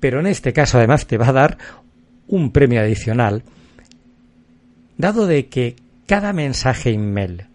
pero 0.00 0.20
en 0.20 0.26
este 0.26 0.52
caso 0.52 0.78
además 0.78 1.06
te 1.06 1.18
va 1.18 1.28
a 1.28 1.32
dar 1.32 1.58
un 2.28 2.50
premio 2.50 2.80
adicional, 2.80 3.42
dado 4.96 5.26
de 5.26 5.46
que 5.46 5.76
cada 6.12 6.34
mensaje 6.34 6.90
email 6.90 7.46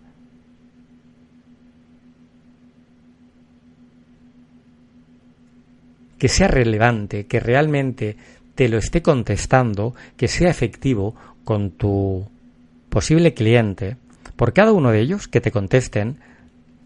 que 6.18 6.28
sea 6.28 6.48
relevante, 6.48 7.28
que 7.28 7.40
realmente 7.40 8.18
te 8.56 8.68
lo 8.68 8.80
esté 8.80 9.04
contestando, 9.04 9.94
que 10.18 10.28
sea 10.28 10.50
efectivo 10.50 11.14
con 11.44 11.70
tu 11.70 12.28
posible 12.90 13.36
cliente, 13.36 13.98
por 14.36 14.54
cada 14.54 14.72
uno 14.72 14.90
de 14.90 15.02
ellos 15.02 15.28
que 15.28 15.40
te 15.40 15.52
contesten, 15.52 16.18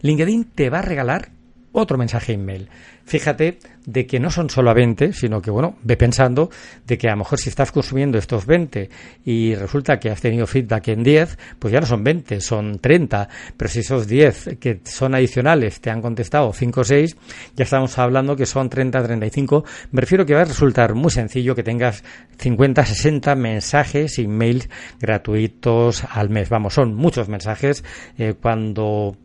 LinkedIn 0.01 0.43
te 0.53 0.69
va 0.69 0.79
a 0.79 0.81
regalar 0.81 1.29
otro 1.73 1.97
mensaje 1.97 2.33
email. 2.33 2.69
Fíjate 3.05 3.57
de 3.85 4.05
que 4.05 4.19
no 4.19 4.29
son 4.29 4.49
solo 4.49 4.69
a 4.69 4.73
20, 4.73 5.13
sino 5.13 5.41
que, 5.41 5.49
bueno, 5.49 5.75
ve 5.83 5.97
pensando 5.97 6.49
de 6.85 6.97
que 6.97 7.07
a 7.07 7.11
lo 7.11 7.17
mejor 7.17 7.39
si 7.39 7.49
estás 7.49 7.71
consumiendo 7.71 8.17
estos 8.17 8.45
20 8.45 8.89
y 9.25 9.55
resulta 9.55 9.99
que 9.99 10.09
has 10.09 10.21
tenido 10.21 10.45
feedback 10.45 10.89
en 10.89 11.03
10, 11.03 11.37
pues 11.59 11.73
ya 11.73 11.79
no 11.79 11.85
son 11.85 12.03
20, 12.03 12.39
son 12.41 12.79
30. 12.79 13.27
Pero 13.57 13.69
si 13.69 13.79
esos 13.79 14.07
10 14.07 14.57
que 14.59 14.81
son 14.83 15.15
adicionales 15.15 15.81
te 15.81 15.89
han 15.89 16.01
contestado 16.01 16.53
5 16.53 16.81
o 16.81 16.83
6, 16.83 17.17
ya 17.55 17.63
estamos 17.63 17.97
hablando 17.97 18.35
que 18.35 18.45
son 18.45 18.69
30, 18.69 19.03
35. 19.03 19.65
Me 19.91 20.01
refiero 20.01 20.25
que 20.25 20.33
va 20.33 20.41
a 20.41 20.45
resultar 20.45 20.93
muy 20.93 21.11
sencillo 21.11 21.55
que 21.55 21.63
tengas 21.63 22.03
50, 22.37 22.85
60 22.85 23.35
mensajes, 23.35 24.19
emails 24.19 24.69
gratuitos 24.99 26.03
al 26.09 26.29
mes. 26.29 26.49
Vamos, 26.49 26.73
son 26.73 26.93
muchos 26.93 27.29
mensajes 27.29 27.83
eh, 28.17 28.35
cuando 28.39 29.17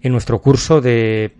en 0.00 0.12
nuestro 0.12 0.40
curso 0.40 0.80
de 0.80 1.32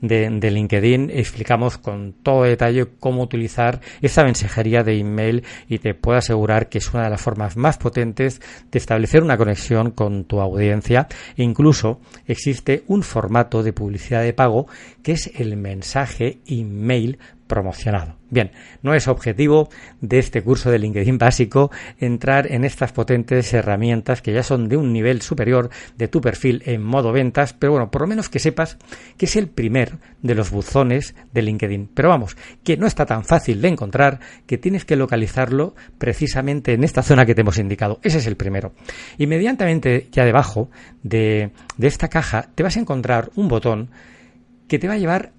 de, 0.00 0.50
LinkedIn 0.50 1.10
explicamos 1.10 1.78
con 1.78 2.12
todo 2.12 2.44
detalle 2.44 2.86
cómo 3.00 3.22
utilizar 3.22 3.80
esta 4.02 4.24
mensajería 4.24 4.82
de 4.82 4.98
email 4.98 5.44
y 5.68 5.78
te 5.78 5.94
puedo 5.94 6.18
asegurar 6.18 6.68
que 6.68 6.78
es 6.78 6.92
una 6.92 7.04
de 7.04 7.10
las 7.10 7.20
formas 7.20 7.56
más 7.56 7.78
potentes 7.78 8.40
de 8.70 8.78
establecer 8.78 9.22
una 9.22 9.36
conexión 9.36 9.90
con 9.90 10.24
tu 10.24 10.40
audiencia. 10.40 11.08
E 11.36 11.42
incluso 11.42 12.00
existe 12.26 12.84
un 12.86 13.02
formato 13.02 13.62
de 13.62 13.72
publicidad 13.72 14.22
de 14.22 14.32
pago 14.32 14.66
que 15.02 15.12
es 15.12 15.30
el 15.36 15.56
mensaje 15.56 16.38
email 16.46 17.18
promocionado. 17.46 18.16
Bien, 18.28 18.50
no 18.82 18.94
es 18.94 19.06
objetivo 19.06 19.68
de 20.00 20.18
este 20.18 20.42
curso 20.42 20.70
de 20.70 20.80
LinkedIn 20.80 21.16
básico 21.16 21.70
entrar 21.98 22.50
en 22.50 22.64
estas 22.64 22.92
potentes 22.92 23.54
herramientas 23.54 24.20
que 24.20 24.32
ya 24.32 24.42
son 24.42 24.68
de 24.68 24.76
un 24.76 24.92
nivel 24.92 25.22
superior 25.22 25.70
de 25.96 26.08
tu 26.08 26.20
perfil 26.20 26.62
en 26.66 26.82
modo 26.82 27.12
ventas, 27.12 27.52
pero 27.52 27.72
bueno, 27.72 27.90
por 27.90 28.02
lo 28.02 28.08
menos 28.08 28.28
que 28.28 28.40
sepas 28.40 28.78
que 29.16 29.26
es 29.26 29.36
el 29.36 29.48
primer 29.48 29.98
de 30.22 30.34
los 30.34 30.50
buzones 30.50 31.14
de 31.32 31.42
LinkedIn. 31.42 31.90
Pero 31.94 32.08
vamos, 32.08 32.36
que 32.64 32.76
no 32.76 32.86
está 32.86 33.06
tan 33.06 33.24
fácil 33.24 33.62
de 33.62 33.68
encontrar 33.68 34.18
que 34.46 34.58
tienes 34.58 34.84
que 34.84 34.96
localizarlo 34.96 35.74
precisamente 35.98 36.72
en 36.72 36.82
esta 36.82 37.02
zona 37.02 37.26
que 37.26 37.34
te 37.34 37.42
hemos 37.42 37.58
indicado. 37.58 38.00
Ese 38.02 38.18
es 38.18 38.26
el 38.26 38.36
primero. 38.36 38.72
Inmediatamente 39.18 40.08
ya 40.10 40.24
debajo 40.24 40.70
de, 41.02 41.50
de 41.76 41.86
esta 41.86 42.08
caja 42.08 42.50
te 42.54 42.62
vas 42.62 42.76
a 42.76 42.80
encontrar 42.80 43.30
un 43.36 43.48
botón 43.48 43.90
que 44.68 44.78
te 44.78 44.88
va 44.88 44.94
a 44.94 44.98
llevar 44.98 45.32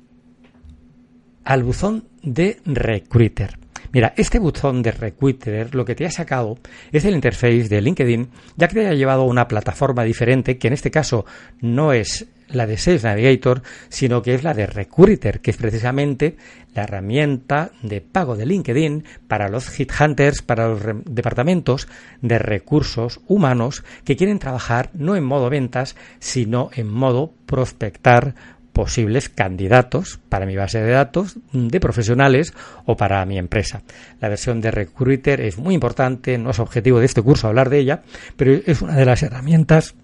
al 1.47 1.63
buzón 1.63 2.03
de 2.23 2.57
Recruiter. 2.65 3.57
Mira, 3.93 4.13
este 4.17 4.37
buzón 4.37 4.83
de 4.83 4.91
Recruiter 4.91 5.73
lo 5.73 5.85
que 5.85 5.95
te 5.95 6.05
ha 6.05 6.11
sacado 6.11 6.57
es 6.91 7.05
el 7.05 7.15
interface 7.15 7.69
de 7.69 7.79
LinkedIn, 7.79 8.29
ya 8.57 8.67
que 8.67 8.75
te 8.75 8.87
ha 8.87 8.93
llevado 8.93 9.21
a 9.21 9.27
una 9.27 9.47
plataforma 9.47 10.03
diferente, 10.03 10.57
que 10.57 10.67
en 10.67 10.73
este 10.73 10.91
caso 10.91 11.25
no 11.61 11.93
es 11.93 12.27
la 12.49 12.67
de 12.67 12.77
Sales 12.77 13.05
Navigator, 13.05 13.61
sino 13.87 14.21
que 14.21 14.33
es 14.33 14.43
la 14.43 14.53
de 14.53 14.67
Recruiter, 14.67 15.39
que 15.39 15.51
es 15.51 15.57
precisamente 15.57 16.35
la 16.73 16.83
herramienta 16.83 17.71
de 17.81 18.01
pago 18.01 18.35
de 18.35 18.45
LinkedIn 18.45 19.05
para 19.29 19.47
los 19.47 19.71
hunters, 19.79 20.41
para 20.41 20.67
los 20.67 20.81
departamentos 21.05 21.87
de 22.21 22.39
recursos 22.39 23.21
humanos 23.25 23.85
que 24.03 24.17
quieren 24.17 24.39
trabajar 24.39 24.89
no 24.93 25.15
en 25.15 25.23
modo 25.23 25.49
ventas, 25.49 25.95
sino 26.19 26.71
en 26.73 26.89
modo 26.89 27.33
prospectar 27.45 28.35
posibles 28.77 29.27
candidatos 29.29 30.19
para 30.29 30.45
mi 30.45 30.55
base 30.55 30.79
de 30.79 30.91
datos 30.91 31.39
de 31.51 31.79
profesionales 31.79 32.53
o 32.85 32.95
para 32.95 33.25
mi 33.25 33.39
empresa. 33.39 33.81
La 34.21 34.29
versión 34.29 34.61
de 34.61 34.69
Recruiter 34.69 35.41
es 35.41 35.57
muy 35.57 35.73
importante, 35.73 36.37
no 36.37 36.51
es 36.51 36.59
objetivo 36.59 36.99
de 36.99 37.07
este 37.07 37.23
curso 37.23 37.47
hablar 37.47 37.71
de 37.71 37.79
ella, 37.79 38.03
pero 38.35 38.51
es 38.53 38.83
una 38.83 38.95
de 38.95 39.05
las 39.05 39.23
herramientas 39.23 39.95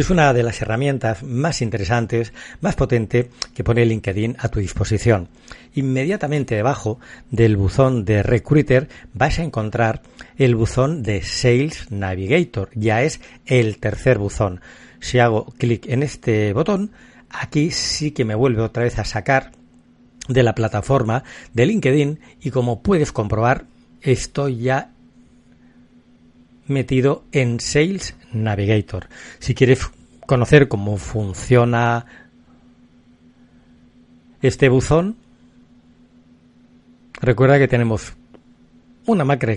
es 0.00 0.10
una 0.10 0.32
de 0.32 0.44
las 0.44 0.62
herramientas 0.62 1.24
más 1.24 1.60
interesantes, 1.60 2.32
más 2.60 2.76
potente 2.76 3.30
que 3.52 3.64
pone 3.64 3.84
LinkedIn 3.84 4.36
a 4.38 4.48
tu 4.48 4.60
disposición. 4.60 5.28
Inmediatamente 5.74 6.54
debajo 6.54 7.00
del 7.32 7.56
buzón 7.56 8.04
de 8.04 8.22
Recruiter 8.22 8.88
vas 9.12 9.40
a 9.40 9.42
encontrar 9.42 10.02
el 10.36 10.54
buzón 10.54 11.02
de 11.02 11.22
Sales 11.22 11.90
Navigator. 11.90 12.70
Ya 12.74 13.02
es 13.02 13.20
el 13.44 13.78
tercer 13.78 14.18
buzón. 14.18 14.60
Si 15.00 15.18
hago 15.18 15.46
clic 15.58 15.86
en 15.88 16.04
este 16.04 16.52
botón, 16.52 16.92
aquí 17.28 17.72
sí 17.72 18.12
que 18.12 18.24
me 18.24 18.36
vuelve 18.36 18.62
otra 18.62 18.84
vez 18.84 19.00
a 19.00 19.04
sacar 19.04 19.50
de 20.28 20.44
la 20.44 20.54
plataforma 20.54 21.24
de 21.54 21.66
LinkedIn 21.66 22.20
y 22.40 22.52
como 22.52 22.82
puedes 22.82 23.10
comprobar 23.10 23.64
estoy 24.00 24.58
ya 24.58 24.92
metido 26.68 27.24
en 27.32 27.60
Sales 27.60 28.14
Navigator. 28.32 29.08
Si 29.38 29.54
quieres 29.54 29.80
conocer 30.26 30.68
cómo 30.68 30.96
funciona 30.96 32.06
este 34.42 34.68
buzón, 34.68 35.16
recuerda 37.20 37.58
que 37.58 37.68
tenemos 37.68 38.14
una 39.06 39.24
macro, 39.24 39.54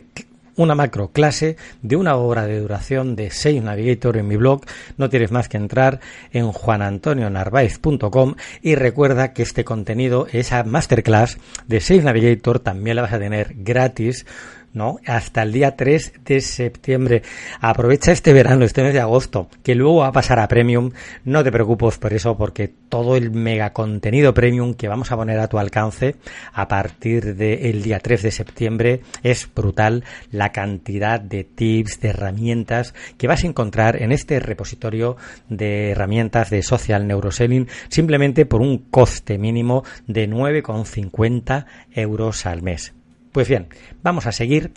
una 0.56 0.76
macro 0.76 1.10
clase 1.10 1.58
de 1.82 1.96
una 1.96 2.16
hora 2.16 2.46
de 2.46 2.60
duración 2.60 3.16
de 3.16 3.32
Sales 3.32 3.64
Navigator 3.64 4.18
en 4.18 4.28
mi 4.28 4.38
blog. 4.38 4.62
No 4.98 5.10
tienes 5.10 5.32
más 5.32 5.50
que 5.50 5.58
entrar 5.58 6.00
en 6.32 6.52
juanantonionarvaez.com 6.52 8.36
y 8.62 8.76
recuerda 8.76 9.34
que 9.34 9.44
este 9.44 9.64
contenido, 9.64 10.28
esa 10.32 10.64
masterclass 10.64 11.38
de 11.68 11.80
Sales 11.80 12.04
Navigator, 12.04 12.60
también 12.60 12.96
la 12.96 13.04
vas 13.04 13.14
a 13.14 13.20
tener 13.20 13.56
gratis 13.58 14.26
¿no? 14.74 14.98
Hasta 15.06 15.44
el 15.44 15.52
día 15.52 15.76
3 15.76 16.14
de 16.26 16.42
septiembre. 16.42 17.24
Aprovecha 17.60 18.12
este 18.12 18.34
verano, 18.34 18.66
este 18.66 18.84
mes 18.84 18.94
de 18.94 19.00
agosto, 19.00 19.50
que 19.64 19.76
luego 19.76 19.98
va 19.98 20.08
a 20.08 20.12
pasar 20.12 20.40
a 20.40 20.48
Premium. 20.48 20.92
No 21.26 21.44
te 21.44 21.52
preocupes 21.52 21.98
por 21.98 22.14
eso, 22.14 22.38
porque 22.38 22.68
todo 22.68 23.16
el 23.16 23.32
mega 23.32 23.74
contenido 23.74 24.34
Premium 24.34 24.74
que 24.74 24.88
vamos 24.88 25.12
a 25.12 25.16
poner 25.16 25.40
a 25.40 25.48
tu 25.48 25.58
alcance 25.58 26.16
a 26.54 26.68
partir 26.68 27.36
del 27.36 27.82
día 27.84 28.00
3 28.00 28.22
de 28.24 28.32
septiembre 28.32 29.02
es 29.24 29.50
brutal 29.54 30.04
la 30.32 30.52
cantidad 30.52 31.20
de 31.20 31.44
tips, 31.44 32.02
de 32.02 32.10
herramientas 32.10 32.94
que 33.18 33.28
vas 33.28 33.44
a 33.44 33.48
encontrar 33.48 34.02
en 34.02 34.12
este 34.12 34.40
repositorio 34.40 35.18
de 35.50 35.92
herramientas 35.92 36.50
de 36.50 36.64
Social 36.64 37.08
Neuroselling 37.08 37.68
simplemente 37.90 38.46
por 38.46 38.62
un 38.62 38.78
coste 38.78 39.38
mínimo 39.38 39.84
de 40.08 40.30
9,50 40.30 41.66
euros 41.92 42.46
al 42.46 42.62
mes. 42.62 42.94
Pues 43.32 43.48
bien, 43.48 43.68
vamos 44.04 44.26
a 44.28 44.32
seguir 44.32 44.72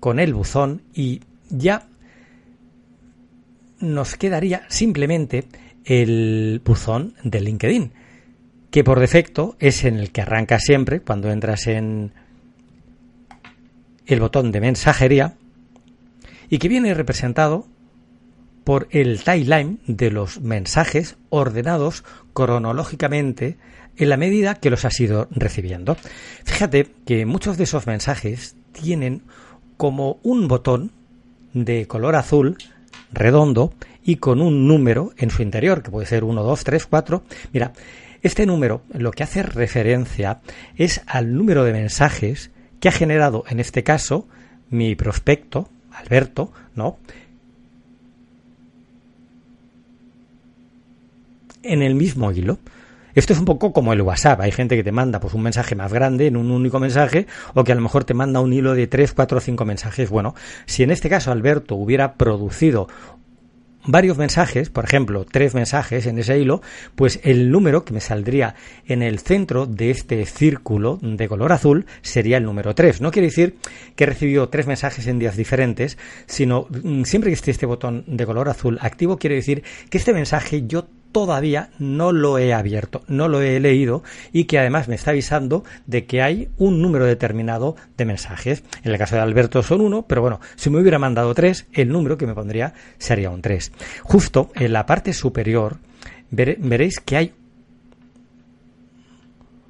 con 0.00 0.18
el 0.18 0.34
buzón 0.34 0.82
y 0.92 1.20
ya 1.50 1.86
nos 3.78 4.16
quedaría 4.16 4.64
simplemente 4.68 5.46
el 5.84 6.60
buzón 6.64 7.14
de 7.22 7.40
LinkedIn, 7.40 7.92
que 8.70 8.82
por 8.82 8.98
defecto 8.98 9.56
es 9.60 9.84
en 9.84 9.98
el 9.98 10.10
que 10.10 10.22
arranca 10.22 10.58
siempre 10.58 11.00
cuando 11.00 11.30
entras 11.30 11.66
en 11.68 12.12
el 14.06 14.20
botón 14.20 14.50
de 14.50 14.60
mensajería 14.60 15.34
y 16.48 16.58
que 16.58 16.68
viene 16.68 16.94
representado 16.94 17.66
por 18.64 18.88
el 18.90 19.22
timeline 19.22 19.80
de 19.86 20.10
los 20.10 20.40
mensajes 20.40 21.16
ordenados 21.30 22.04
cronológicamente 22.32 23.58
en 23.96 24.08
la 24.08 24.16
medida 24.16 24.54
que 24.54 24.70
los 24.70 24.84
has 24.84 24.98
ido 25.00 25.28
recibiendo. 25.30 25.96
Fíjate 26.44 26.88
que 27.06 27.26
muchos 27.26 27.58
de 27.58 27.64
esos 27.64 27.86
mensajes 27.86 28.56
tienen 28.72 29.22
como 29.76 30.18
un 30.22 30.48
botón 30.48 30.92
de 31.52 31.86
color 31.86 32.16
azul 32.16 32.56
redondo 33.12 33.74
y 34.04 34.16
con 34.16 34.40
un 34.40 34.66
número 34.66 35.12
en 35.16 35.30
su 35.30 35.42
interior, 35.42 35.82
que 35.82 35.90
puede 35.90 36.06
ser 36.06 36.24
1, 36.24 36.42
2, 36.42 36.64
3, 36.64 36.86
4. 36.86 37.22
Mira, 37.52 37.72
este 38.22 38.46
número 38.46 38.82
lo 38.92 39.10
que 39.10 39.22
hace 39.22 39.42
referencia 39.42 40.40
es 40.76 41.02
al 41.06 41.34
número 41.34 41.64
de 41.64 41.72
mensajes 41.72 42.50
que 42.80 42.88
ha 42.88 42.92
generado 42.92 43.44
en 43.48 43.60
este 43.60 43.82
caso 43.82 44.26
mi 44.70 44.94
prospecto, 44.94 45.68
Alberto, 45.92 46.52
¿no? 46.74 46.98
En 51.62 51.82
el 51.82 51.94
mismo 51.94 52.32
hilo. 52.32 52.58
Esto 53.14 53.32
es 53.32 53.38
un 53.38 53.44
poco 53.44 53.72
como 53.72 53.92
el 53.92 54.00
WhatsApp. 54.00 54.40
Hay 54.40 54.52
gente 54.52 54.76
que 54.76 54.84
te 54.84 54.92
manda 54.92 55.20
pues 55.20 55.34
un 55.34 55.42
mensaje 55.42 55.74
más 55.74 55.92
grande 55.92 56.26
en 56.26 56.36
un 56.36 56.50
único 56.50 56.80
mensaje 56.80 57.26
o 57.54 57.64
que 57.64 57.72
a 57.72 57.74
lo 57.74 57.80
mejor 57.80 58.04
te 58.04 58.14
manda 58.14 58.40
un 58.40 58.52
hilo 58.52 58.74
de 58.74 58.86
3, 58.86 59.12
4 59.12 59.38
o 59.38 59.40
5 59.40 59.64
mensajes. 59.64 60.10
Bueno, 60.10 60.34
si 60.66 60.82
en 60.82 60.90
este 60.90 61.10
caso 61.10 61.30
Alberto 61.30 61.74
hubiera 61.74 62.14
producido 62.14 62.88
varios 63.84 64.16
mensajes, 64.16 64.70
por 64.70 64.84
ejemplo, 64.84 65.24
tres 65.24 65.54
mensajes 65.54 66.06
en 66.06 66.18
ese 66.18 66.38
hilo, 66.38 66.62
pues 66.94 67.20
el 67.24 67.50
número 67.50 67.84
que 67.84 67.92
me 67.92 68.00
saldría 68.00 68.54
en 68.86 69.02
el 69.02 69.18
centro 69.18 69.66
de 69.66 69.90
este 69.90 70.24
círculo 70.26 70.98
de 71.02 71.28
color 71.28 71.52
azul 71.52 71.86
sería 72.00 72.36
el 72.36 72.44
número 72.44 72.74
3. 72.74 73.00
No 73.00 73.10
quiere 73.10 73.28
decir 73.28 73.56
que 73.96 74.04
he 74.04 74.06
recibido 74.06 74.48
tres 74.48 74.66
mensajes 74.66 75.06
en 75.06 75.18
días 75.18 75.36
diferentes, 75.36 75.98
sino 76.26 76.66
mm, 76.70 77.02
siempre 77.04 77.30
que 77.30 77.34
esté 77.34 77.50
este 77.50 77.66
botón 77.66 78.04
de 78.06 78.26
color 78.26 78.48
azul 78.48 78.78
activo, 78.80 79.18
quiere 79.18 79.36
decir 79.36 79.64
que 79.90 79.98
este 79.98 80.12
mensaje 80.12 80.64
yo 80.66 80.86
todavía 81.12 81.70
no 81.78 82.12
lo 82.12 82.38
he 82.38 82.52
abierto, 82.52 83.02
no 83.06 83.28
lo 83.28 83.40
he 83.40 83.60
leído 83.60 84.02
y 84.32 84.44
que 84.44 84.58
además 84.58 84.88
me 84.88 84.94
está 84.94 85.12
avisando 85.12 85.64
de 85.86 86.06
que 86.06 86.22
hay 86.22 86.48
un 86.58 86.82
número 86.82 87.04
determinado 87.06 87.76
de 87.96 88.04
mensajes. 88.04 88.64
En 88.82 88.92
el 88.92 88.98
caso 88.98 89.16
de 89.16 89.22
Alberto 89.22 89.62
son 89.62 89.80
uno, 89.80 90.02
pero 90.02 90.22
bueno, 90.22 90.40
si 90.56 90.70
me 90.70 90.80
hubiera 90.80 90.98
mandado 90.98 91.34
tres, 91.34 91.66
el 91.72 91.90
número 91.90 92.18
que 92.18 92.26
me 92.26 92.34
pondría 92.34 92.74
sería 92.98 93.30
un 93.30 93.42
tres. 93.42 93.72
Justo 94.02 94.50
en 94.54 94.72
la 94.72 94.86
parte 94.86 95.12
superior 95.12 95.76
veréis 96.30 96.98
que 97.00 97.16
hay 97.16 97.32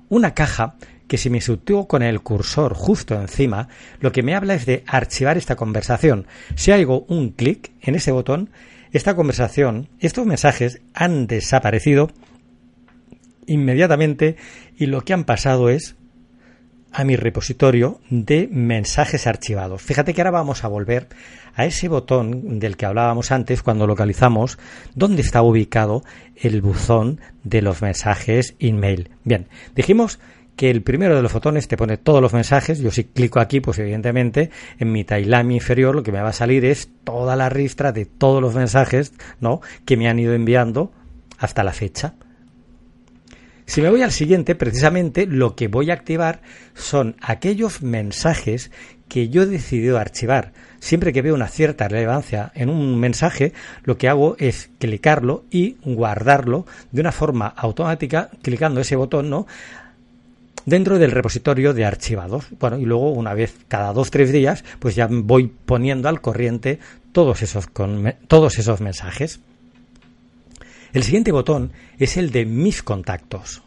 una 0.08 0.34
caja 0.34 0.76
que 1.12 1.18
si 1.18 1.28
me 1.28 1.42
sitúo 1.42 1.86
con 1.86 2.02
el 2.02 2.22
cursor 2.22 2.72
justo 2.72 3.14
encima, 3.14 3.68
lo 4.00 4.12
que 4.12 4.22
me 4.22 4.34
habla 4.34 4.54
es 4.54 4.64
de 4.64 4.82
archivar 4.86 5.36
esta 5.36 5.56
conversación. 5.56 6.26
Si 6.54 6.72
hago 6.72 7.04
un 7.06 7.32
clic 7.32 7.70
en 7.82 7.96
ese 7.96 8.12
botón, 8.12 8.48
esta 8.92 9.14
conversación, 9.14 9.90
estos 10.00 10.24
mensajes 10.24 10.80
han 10.94 11.26
desaparecido 11.26 12.08
inmediatamente 13.46 14.36
y 14.74 14.86
lo 14.86 15.02
que 15.02 15.12
han 15.12 15.24
pasado 15.24 15.68
es 15.68 15.96
a 16.92 17.04
mi 17.04 17.16
repositorio 17.16 18.00
de 18.08 18.48
mensajes 18.50 19.26
archivados. 19.26 19.82
Fíjate 19.82 20.14
que 20.14 20.22
ahora 20.22 20.30
vamos 20.30 20.64
a 20.64 20.68
volver 20.68 21.08
a 21.54 21.66
ese 21.66 21.88
botón 21.88 22.58
del 22.58 22.78
que 22.78 22.86
hablábamos 22.86 23.32
antes 23.32 23.62
cuando 23.62 23.86
localizamos 23.86 24.58
dónde 24.94 25.20
está 25.20 25.42
ubicado 25.42 26.04
el 26.36 26.62
buzón 26.62 27.20
de 27.44 27.60
los 27.60 27.82
mensajes 27.82 28.54
email. 28.60 29.10
Bien, 29.24 29.48
dijimos 29.74 30.18
que 30.56 30.70
el 30.70 30.82
primero 30.82 31.16
de 31.16 31.22
los 31.22 31.32
fotones 31.32 31.68
te 31.68 31.76
pone 31.76 31.96
todos 31.96 32.20
los 32.20 32.32
mensajes. 32.32 32.78
Yo 32.78 32.90
si 32.90 33.04
clico 33.04 33.40
aquí, 33.40 33.60
pues 33.60 33.78
evidentemente 33.78 34.50
en 34.78 34.92
mi 34.92 35.04
timeline 35.04 35.52
inferior 35.52 35.94
lo 35.94 36.02
que 36.02 36.12
me 36.12 36.20
va 36.20 36.30
a 36.30 36.34
salir 36.34 36.64
es 36.64 36.88
toda 37.04 37.36
la 37.36 37.48
ristra 37.48 37.92
de 37.92 38.06
todos 38.06 38.40
los 38.40 38.54
mensajes, 38.54 39.12
¿no? 39.40 39.60
Que 39.84 39.96
me 39.96 40.08
han 40.08 40.18
ido 40.18 40.34
enviando 40.34 40.92
hasta 41.38 41.64
la 41.64 41.72
fecha. 41.72 42.14
Si 43.64 43.80
me 43.80 43.90
voy 43.90 44.02
al 44.02 44.12
siguiente, 44.12 44.54
precisamente 44.54 45.26
lo 45.26 45.54
que 45.54 45.68
voy 45.68 45.90
a 45.90 45.94
activar 45.94 46.42
son 46.74 47.16
aquellos 47.22 47.82
mensajes 47.82 48.70
que 49.08 49.28
yo 49.28 49.42
he 49.42 49.46
decidido 49.46 49.98
archivar. 49.98 50.52
Siempre 50.80 51.12
que 51.12 51.22
veo 51.22 51.34
una 51.34 51.48
cierta 51.48 51.86
relevancia 51.86 52.50
en 52.54 52.68
un 52.68 52.98
mensaje, 52.98 53.52
lo 53.84 53.96
que 53.98 54.08
hago 54.08 54.36
es 54.38 54.70
clicarlo 54.78 55.44
y 55.50 55.76
guardarlo 55.84 56.66
de 56.90 57.00
una 57.00 57.12
forma 57.12 57.46
automática, 57.46 58.30
clicando 58.42 58.80
ese 58.80 58.96
botón, 58.96 59.30
¿no? 59.30 59.46
Dentro 60.66 60.98
del 60.98 61.10
repositorio 61.10 61.74
de 61.74 61.84
archivados. 61.84 62.46
Bueno, 62.58 62.78
y 62.78 62.84
luego 62.84 63.10
una 63.10 63.34
vez 63.34 63.54
cada 63.68 63.92
dos 63.92 64.10
tres 64.10 64.32
días, 64.32 64.64
pues 64.78 64.94
ya 64.94 65.08
voy 65.10 65.46
poniendo 65.46 66.08
al 66.08 66.20
corriente 66.20 66.78
todos 67.12 67.42
esos, 67.42 67.66
con, 67.66 68.14
todos 68.28 68.58
esos 68.58 68.80
mensajes. 68.80 69.40
El 70.92 71.02
siguiente 71.02 71.32
botón 71.32 71.72
es 71.98 72.16
el 72.16 72.30
de 72.30 72.44
mis 72.44 72.82
contactos. 72.82 73.62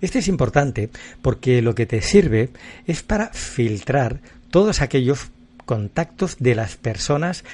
Este 0.00 0.20
es 0.20 0.28
importante 0.28 0.90
porque 1.20 1.60
lo 1.60 1.74
que 1.74 1.86
te 1.86 2.00
sirve 2.00 2.50
es 2.86 3.02
para 3.02 3.28
filtrar 3.28 4.20
todos 4.50 4.80
aquellos 4.80 5.30
contactos 5.66 6.36
de 6.38 6.54
las 6.54 6.76
personas 6.76 7.44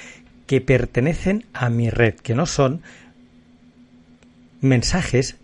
que 0.47 0.61
pertenecen 0.61 1.45
a 1.53 1.69
mi 1.69 1.89
red, 1.89 2.15
que 2.15 2.35
no 2.35 2.45
son 2.45 2.81
mensajes 4.61 5.37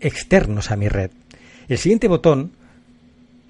externos 0.00 0.70
a 0.70 0.76
mi 0.76 0.88
red. 0.88 1.10
El 1.68 1.78
siguiente 1.78 2.08
botón 2.08 2.52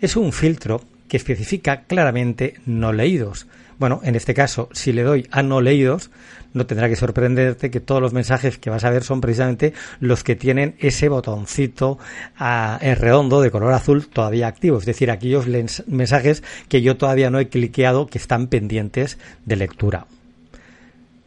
es 0.00 0.16
un 0.16 0.32
filtro 0.32 0.82
que 1.08 1.16
especifica 1.16 1.82
claramente 1.82 2.54
no 2.66 2.92
leídos. 2.92 3.46
Bueno, 3.78 4.00
en 4.02 4.16
este 4.16 4.34
caso, 4.34 4.68
si 4.72 4.92
le 4.92 5.02
doy 5.02 5.28
a 5.30 5.42
no 5.42 5.60
leídos, 5.60 6.10
no 6.52 6.66
tendrá 6.66 6.88
que 6.88 6.96
sorprenderte 6.96 7.70
que 7.70 7.80
todos 7.80 8.02
los 8.02 8.12
mensajes 8.12 8.58
que 8.58 8.70
vas 8.70 8.84
a 8.84 8.90
ver 8.90 9.04
son 9.04 9.20
precisamente 9.20 9.72
los 10.00 10.24
que 10.24 10.34
tienen 10.34 10.74
ese 10.80 11.08
botoncito 11.08 11.98
a, 12.36 12.78
en 12.82 12.96
redondo 12.96 13.40
de 13.40 13.50
color 13.50 13.72
azul 13.72 14.08
todavía 14.08 14.48
activo. 14.48 14.78
Es 14.78 14.84
decir, 14.84 15.10
aquellos 15.10 15.46
mensajes 15.86 16.42
que 16.68 16.82
yo 16.82 16.96
todavía 16.96 17.30
no 17.30 17.38
he 17.38 17.48
cliqueado 17.48 18.08
que 18.08 18.18
están 18.18 18.48
pendientes 18.48 19.18
de 19.44 19.56
lectura. 19.56 20.06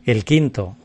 El 0.05 0.25
quinto 0.25 0.75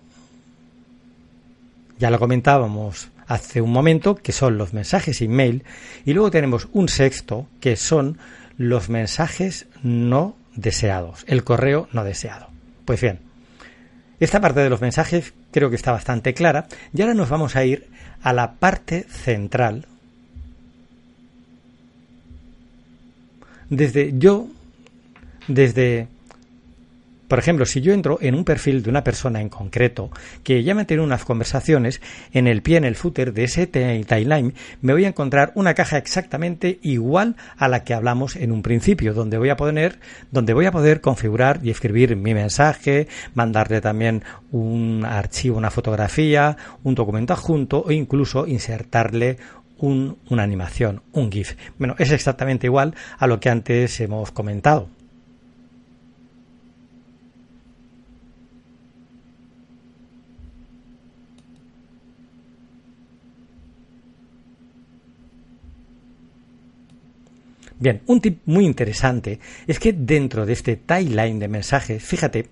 ya 1.99 2.11
lo 2.11 2.19
comentábamos 2.19 3.11
hace 3.27 3.61
un 3.61 3.73
momento, 3.73 4.15
que 4.15 4.33
son 4.33 4.59
los 4.59 4.73
mensajes 4.73 5.21
email, 5.21 5.65
y 6.05 6.13
luego 6.13 6.31
tenemos 6.31 6.69
un 6.73 6.89
sexto, 6.89 7.49
que 7.61 7.77
son 7.77 8.19
los 8.57 8.89
mensajes 8.89 9.67
no 9.83 10.37
deseados, 10.55 11.25
el 11.27 11.45
correo 11.45 11.89
no 11.93 12.05
deseado. 12.05 12.49
Pues 12.85 13.01
bien, 13.01 13.21
esta 14.21 14.41
parte 14.41 14.61
de 14.61 14.71
los 14.71 14.81
mensajes 14.81 15.35
creo 15.51 15.71
que 15.71 15.77
está 15.77 15.93
bastante 15.93 16.35
clara, 16.35 16.67
y 16.95 17.03
ahora 17.03 17.15
nos 17.15 17.29
vamos 17.29 17.57
a 17.57 17.65
ir 17.65 17.89
a 18.23 18.33
la 18.33 18.55
parte 18.55 19.05
central. 19.09 19.87
Desde 23.69 24.15
yo, 24.17 24.47
desde 25.49 26.09
por 27.29 27.39
ejemplo, 27.39 27.67
si 27.67 27.81
yo 27.81 27.93
entro 27.93 28.19
en 28.21 28.35
un 28.35 28.45
perfil 28.45 28.83
de 28.83 28.91
una 28.91 29.05
persona 29.05 29.41
en 29.41 29.49
concreto 29.49 30.11
que 30.45 30.63
ya 30.63 30.75
me 30.75 30.85
tiene 30.85 31.03
unas 31.03 31.25
conversaciones, 31.25 32.01
en 32.33 32.47
el 32.47 32.63
pie, 32.63 32.77
en 32.77 32.85
el 32.85 32.97
footer 32.97 33.33
de 33.33 33.45
ese 33.45 33.67
timeline 33.67 34.55
me 34.81 34.93
voy 34.93 35.05
a 35.05 35.09
encontrar 35.09 35.53
una 35.55 35.75
caja 35.75 35.99
exactamente 35.99 36.79
igual 36.83 37.37
a 37.57 37.69
la 37.69 37.85
que 37.85 37.95
hablamos 37.95 38.37
en 38.37 38.53
un 38.53 38.63
principio, 38.63 39.15
donde 39.15 39.39
voy 39.39 39.49
a 39.49 39.57
poner, 39.57 39.99
donde 40.31 40.55
voy 40.55 40.67
a 40.67 40.73
poder 40.73 41.01
configurar 41.01 41.61
y 41.63 41.71
escribir 41.71 42.17
mi 42.17 42.35
mensaje, 42.35 43.09
mandarle 43.35 43.81
también 43.81 44.23
un 44.53 45.05
archivo, 45.05 45.59
una 45.59 45.71
fotografía, 45.71 46.57
un 46.83 46.95
documento 46.95 47.33
adjunto 47.33 47.83
o 47.87 47.91
incluso 47.91 48.47
insertarle 48.47 49.39
una 49.79 50.43
animación, 50.43 51.03
un 51.13 51.31
GIF. 51.31 51.57
Bueno, 51.79 51.95
es 51.99 52.11
exactamente 52.11 52.67
igual 52.67 52.95
a 53.19 53.27
lo 53.27 53.41
que 53.41 53.51
antes 53.51 54.01
hemos 54.01 54.33
comentado. 54.33 54.89
Bien, 67.79 68.01
un 68.07 68.21
tip 68.21 68.41
muy 68.47 68.65
interesante 68.65 69.39
es 69.67 69.79
que 69.79 69.93
dentro 69.93 70.47
de 70.47 70.55
este 70.55 70.77
timeline 70.77 71.39
de 71.39 71.49
mensajes, 71.49 72.03
fíjate 72.03 72.49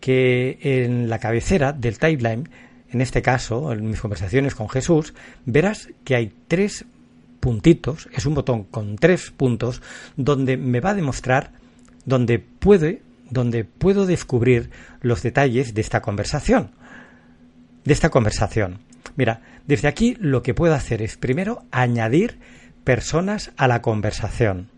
que 0.00 0.58
en 0.62 1.08
la 1.08 1.18
cabecera 1.18 1.72
del 1.72 1.98
timeline, 1.98 2.48
en 2.90 3.00
este 3.00 3.20
caso, 3.20 3.72
en 3.72 3.88
mis 3.88 4.00
conversaciones 4.00 4.54
con 4.54 4.68
Jesús, 4.68 5.12
verás 5.44 5.88
que 6.04 6.14
hay 6.14 6.32
tres 6.46 6.84
puntitos, 7.40 8.08
es 8.12 8.26
un 8.26 8.34
botón 8.34 8.64
con 8.64 8.96
tres 8.96 9.30
puntos, 9.30 9.82
donde 10.16 10.56
me 10.56 10.80
va 10.80 10.90
a 10.90 10.94
demostrar, 10.94 11.52
donde 12.04 12.38
puede, 12.38 13.02
donde 13.28 13.64
puedo 13.64 14.06
descubrir 14.06 14.70
los 15.00 15.22
detalles 15.22 15.74
de 15.74 15.80
esta 15.80 16.00
conversación. 16.00 16.70
De 17.84 17.92
esta 17.92 18.10
conversación. 18.10 18.80
Mira, 19.16 19.40
desde 19.66 19.88
aquí 19.88 20.16
lo 20.20 20.42
que 20.42 20.54
puedo 20.54 20.74
hacer 20.74 21.02
es 21.02 21.16
primero 21.16 21.64
añadir 21.70 22.38
personas 22.90 23.52
a 23.56 23.68
la 23.68 23.82
conversación. 23.82 24.68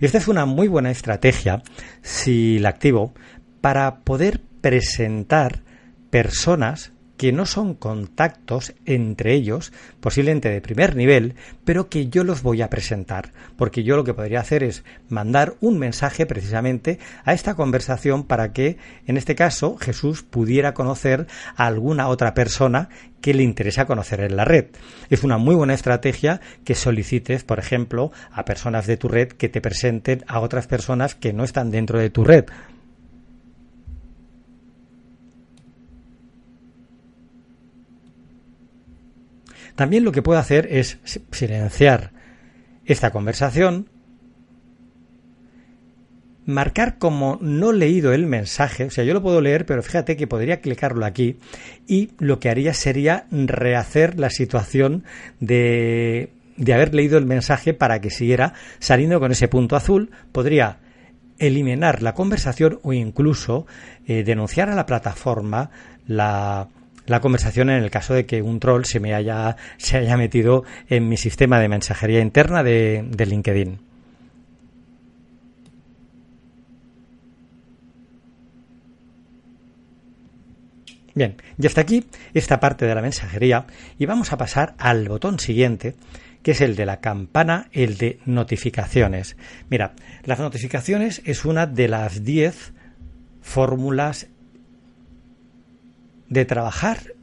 Y 0.00 0.04
esta 0.04 0.18
es 0.18 0.26
una 0.26 0.46
muy 0.46 0.66
buena 0.66 0.90
estrategia, 0.90 1.62
si 2.02 2.58
la 2.58 2.70
activo, 2.70 3.14
para 3.60 4.00
poder 4.00 4.40
presentar 4.60 5.62
personas 6.10 6.90
que 7.22 7.30
no 7.30 7.46
son 7.46 7.74
contactos 7.74 8.74
entre 8.84 9.32
ellos, 9.34 9.72
posiblemente 10.00 10.48
de 10.48 10.60
primer 10.60 10.96
nivel, 10.96 11.36
pero 11.64 11.88
que 11.88 12.08
yo 12.08 12.24
los 12.24 12.42
voy 12.42 12.62
a 12.62 12.68
presentar, 12.68 13.30
porque 13.56 13.84
yo 13.84 13.94
lo 13.94 14.02
que 14.02 14.12
podría 14.12 14.40
hacer 14.40 14.64
es 14.64 14.82
mandar 15.08 15.54
un 15.60 15.78
mensaje 15.78 16.26
precisamente 16.26 16.98
a 17.24 17.32
esta 17.32 17.54
conversación 17.54 18.24
para 18.24 18.52
que, 18.52 18.76
en 19.06 19.16
este 19.16 19.36
caso, 19.36 19.76
Jesús 19.76 20.24
pudiera 20.24 20.74
conocer 20.74 21.28
a 21.54 21.68
alguna 21.68 22.08
otra 22.08 22.34
persona 22.34 22.88
que 23.20 23.34
le 23.34 23.44
interesa 23.44 23.86
conocer 23.86 24.18
en 24.22 24.34
la 24.34 24.44
red. 24.44 24.70
Es 25.08 25.22
una 25.22 25.38
muy 25.38 25.54
buena 25.54 25.74
estrategia 25.74 26.40
que 26.64 26.74
solicites, 26.74 27.44
por 27.44 27.60
ejemplo, 27.60 28.10
a 28.32 28.44
personas 28.44 28.88
de 28.88 28.96
tu 28.96 29.06
red 29.06 29.28
que 29.28 29.48
te 29.48 29.60
presenten 29.60 30.24
a 30.26 30.40
otras 30.40 30.66
personas 30.66 31.14
que 31.14 31.32
no 31.32 31.44
están 31.44 31.70
dentro 31.70 32.00
de 32.00 32.10
tu 32.10 32.24
red. 32.24 32.46
También 39.74 40.04
lo 40.04 40.12
que 40.12 40.22
puedo 40.22 40.38
hacer 40.38 40.68
es 40.70 40.98
silenciar 41.30 42.10
esta 42.84 43.10
conversación, 43.10 43.88
marcar 46.44 46.98
como 46.98 47.38
no 47.40 47.72
leído 47.72 48.12
el 48.12 48.26
mensaje, 48.26 48.84
o 48.84 48.90
sea, 48.90 49.04
yo 49.04 49.14
lo 49.14 49.22
puedo 49.22 49.40
leer, 49.40 49.64
pero 49.64 49.82
fíjate 49.82 50.16
que 50.16 50.26
podría 50.26 50.60
clicarlo 50.60 51.06
aquí 51.06 51.36
y 51.86 52.10
lo 52.18 52.40
que 52.40 52.50
haría 52.50 52.74
sería 52.74 53.26
rehacer 53.30 54.18
la 54.18 54.30
situación 54.30 55.04
de, 55.38 56.32
de 56.56 56.74
haber 56.74 56.94
leído 56.94 57.18
el 57.18 57.26
mensaje 57.26 57.74
para 57.74 58.00
que 58.00 58.10
siguiera 58.10 58.54
saliendo 58.80 59.20
con 59.20 59.30
ese 59.30 59.48
punto 59.48 59.76
azul, 59.76 60.10
podría 60.32 60.78
eliminar 61.38 62.02
la 62.02 62.14
conversación 62.14 62.78
o 62.82 62.92
incluso 62.92 63.66
eh, 64.06 64.22
denunciar 64.22 64.68
a 64.70 64.74
la 64.74 64.86
plataforma 64.86 65.70
la 66.06 66.68
la 67.06 67.20
conversación 67.20 67.70
en 67.70 67.82
el 67.82 67.90
caso 67.90 68.14
de 68.14 68.26
que 68.26 68.42
un 68.42 68.60
troll 68.60 68.84
se 68.84 69.00
me 69.00 69.14
haya, 69.14 69.56
se 69.76 69.98
haya 69.98 70.16
metido 70.16 70.64
en 70.88 71.08
mi 71.08 71.16
sistema 71.16 71.60
de 71.60 71.68
mensajería 71.68 72.20
interna 72.20 72.62
de, 72.62 73.04
de 73.08 73.26
LinkedIn. 73.26 73.92
Bien, 81.14 81.36
y 81.58 81.66
hasta 81.66 81.82
aquí 81.82 82.06
esta 82.32 82.58
parte 82.58 82.86
de 82.86 82.94
la 82.94 83.02
mensajería 83.02 83.66
y 83.98 84.06
vamos 84.06 84.32
a 84.32 84.38
pasar 84.38 84.74
al 84.78 85.08
botón 85.08 85.38
siguiente, 85.38 85.94
que 86.42 86.52
es 86.52 86.60
el 86.62 86.74
de 86.74 86.86
la 86.86 87.00
campana, 87.00 87.68
el 87.72 87.98
de 87.98 88.18
notificaciones. 88.24 89.36
Mira, 89.68 89.92
las 90.24 90.38
notificaciones 90.38 91.20
es 91.24 91.44
una 91.44 91.66
de 91.66 91.88
las 91.88 92.24
10 92.24 92.72
fórmulas 93.42 94.28
de 96.32 96.44
trabajar 96.46 97.14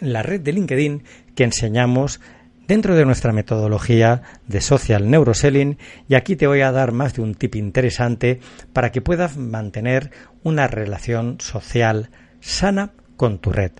la 0.00 0.22
red 0.22 0.40
de 0.40 0.52
LinkedIn 0.52 1.02
que 1.34 1.44
enseñamos 1.44 2.20
dentro 2.66 2.94
de 2.94 3.06
nuestra 3.06 3.32
metodología 3.32 4.22
de 4.46 4.60
social 4.60 5.10
neuroselling 5.10 5.78
y 6.06 6.14
aquí 6.14 6.36
te 6.36 6.46
voy 6.46 6.60
a 6.60 6.70
dar 6.70 6.92
más 6.92 7.14
de 7.14 7.22
un 7.22 7.34
tip 7.34 7.54
interesante 7.56 8.40
para 8.74 8.92
que 8.92 9.00
puedas 9.00 9.38
mantener 9.38 10.10
una 10.42 10.66
relación 10.66 11.40
social 11.40 12.10
sana 12.40 12.92
con 13.16 13.38
tu 13.38 13.50
red. 13.50 13.72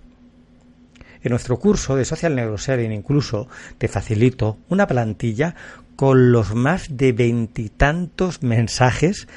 En 1.22 1.30
nuestro 1.30 1.58
curso 1.58 1.94
de 1.94 2.06
social 2.06 2.34
neuroselling 2.34 2.92
incluso 2.92 3.46
te 3.76 3.88
facilito 3.88 4.56
una 4.70 4.86
plantilla 4.86 5.54
con 5.96 6.32
los 6.32 6.54
más 6.54 6.96
de 6.96 7.12
veintitantos 7.12 8.42
mensajes 8.42 9.28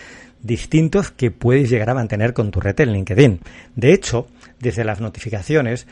distintos 0.43 1.11
que 1.11 1.31
puedes 1.31 1.69
llegar 1.69 1.89
a 1.89 1.93
mantener 1.93 2.33
con 2.33 2.51
tu 2.51 2.59
red 2.59 2.79
en 2.79 2.93
LinkedIn. 2.93 3.39
De 3.75 3.93
hecho, 3.93 4.27
desde 4.59 4.83
las 4.83 5.01
notificaciones, 5.01 5.87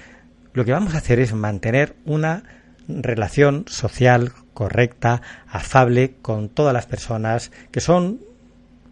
lo 0.54 0.66
que 0.66 0.72
vamos 0.72 0.96
a 0.96 0.98
hacer 0.98 1.20
es 1.20 1.34
mantener 1.34 1.96
una 2.06 2.44
relación 2.88 3.66
social 3.68 4.34
correcta, 4.54 5.22
afable 5.48 6.16
con 6.22 6.50
todas 6.50 6.74
las 6.74 6.86
personas 6.86 7.52
que 7.72 7.82
son 7.82 8.20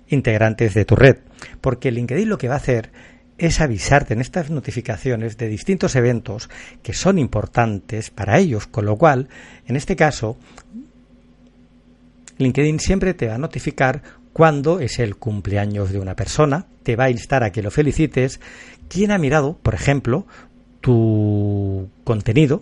integrantes 0.07 0.73
de 0.73 0.85
tu 0.85 0.95
red. 0.95 1.17
Porque 1.61 1.91
LinkedIn 1.91 2.29
lo 2.29 2.37
que 2.37 2.47
va 2.47 2.55
a 2.55 2.57
hacer 2.57 2.91
es 3.37 3.61
avisarte 3.61 4.13
en 4.13 4.21
estas 4.21 4.49
notificaciones 4.49 5.37
de 5.37 5.47
distintos 5.47 5.95
eventos 5.95 6.49
que 6.81 6.93
son 6.93 7.19
importantes 7.19 8.09
para 8.09 8.39
ellos, 8.39 8.67
con 8.67 8.85
lo 8.85 8.95
cual, 8.95 9.29
en 9.67 9.75
este 9.75 9.95
caso, 9.95 10.37
LinkedIn 12.37 12.79
siempre 12.79 13.13
te 13.13 13.27
va 13.27 13.35
a 13.35 13.39
notificar 13.39 14.01
cuando 14.37 14.79
es 14.79 14.99
el 14.99 15.15
cumpleaños 15.15 15.91
de 15.91 15.99
una 15.99 16.15
persona, 16.15 16.67
te 16.83 16.95
va 16.95 17.05
a 17.05 17.09
instar 17.09 17.43
a 17.43 17.51
que 17.51 17.63
lo 17.63 17.71
felicites, 17.71 18.39
quién 18.87 19.09
ha 19.09 19.17
mirado, 19.17 19.57
por 19.63 19.73
ejemplo, 19.73 20.27
tu 20.79 21.89
contenido, 22.03 22.61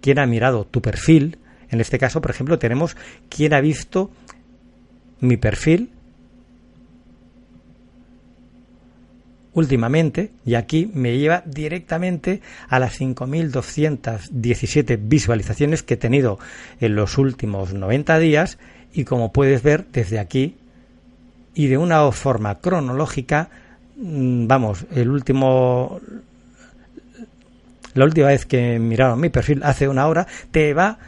quién 0.00 0.20
ha 0.20 0.26
mirado 0.26 0.64
tu 0.64 0.82
perfil, 0.82 1.38
en 1.70 1.80
este 1.80 1.98
caso, 1.98 2.20
por 2.20 2.30
ejemplo, 2.30 2.60
tenemos 2.60 2.96
quién 3.28 3.52
ha 3.52 3.60
visto 3.60 4.12
mi 5.18 5.36
perfil 5.36 5.90
últimamente 9.54 10.30
y 10.44 10.54
aquí 10.54 10.88
me 10.94 11.18
lleva 11.18 11.42
directamente 11.46 12.42
a 12.68 12.78
las 12.78 13.00
5.217 13.00 15.00
visualizaciones 15.02 15.82
que 15.82 15.94
he 15.94 15.96
tenido 15.96 16.38
en 16.78 16.94
los 16.94 17.18
últimos 17.18 17.74
90 17.74 18.20
días 18.20 18.58
y 18.92 19.02
como 19.02 19.32
puedes 19.32 19.64
ver 19.64 19.84
desde 19.90 20.20
aquí 20.20 20.54
y 21.56 21.66
de 21.68 21.78
una 21.78 22.12
forma 22.12 22.60
cronológica, 22.60 23.48
mm, 23.96 24.46
vamos, 24.46 24.86
el 24.94 25.10
último 25.10 26.00
la 27.94 28.04
última 28.04 28.28
vez 28.28 28.44
que 28.44 28.78
miraron 28.78 29.18
mi 29.18 29.30
perfil 29.30 29.62
hace 29.64 29.88
una 29.88 30.06
hora, 30.06 30.26
te 30.50 30.74
va 30.74 30.98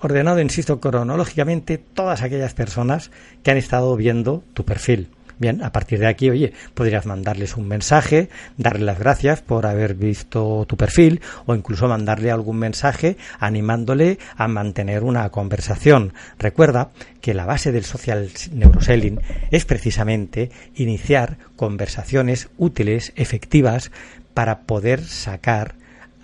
ordenado, 0.00 0.38
insisto, 0.40 0.80
cronológicamente 0.80 1.78
todas 1.78 2.20
aquellas 2.20 2.52
personas 2.52 3.10
que 3.42 3.50
han 3.50 3.56
estado 3.56 3.96
viendo 3.96 4.44
tu 4.52 4.66
perfil. 4.66 5.08
Bien, 5.38 5.64
a 5.64 5.72
partir 5.72 5.98
de 5.98 6.06
aquí, 6.06 6.30
oye, 6.30 6.52
podrías 6.74 7.06
mandarles 7.06 7.56
un 7.56 7.66
mensaje, 7.66 8.28
darle 8.56 8.84
las 8.84 8.98
gracias 8.98 9.42
por 9.42 9.66
haber 9.66 9.94
visto 9.94 10.64
tu 10.68 10.76
perfil 10.76 11.20
o 11.46 11.54
incluso 11.54 11.88
mandarle 11.88 12.30
algún 12.30 12.58
mensaje 12.58 13.16
animándole 13.40 14.18
a 14.36 14.46
mantener 14.46 15.02
una 15.02 15.28
conversación. 15.30 16.14
Recuerda 16.38 16.90
que 17.20 17.34
la 17.34 17.46
base 17.46 17.72
del 17.72 17.84
social 17.84 18.30
neuroselling 18.52 19.20
es 19.50 19.64
precisamente 19.64 20.50
iniciar 20.76 21.36
conversaciones 21.56 22.48
útiles, 22.56 23.12
efectivas, 23.16 23.90
para 24.34 24.60
poder 24.60 25.02
sacar 25.04 25.74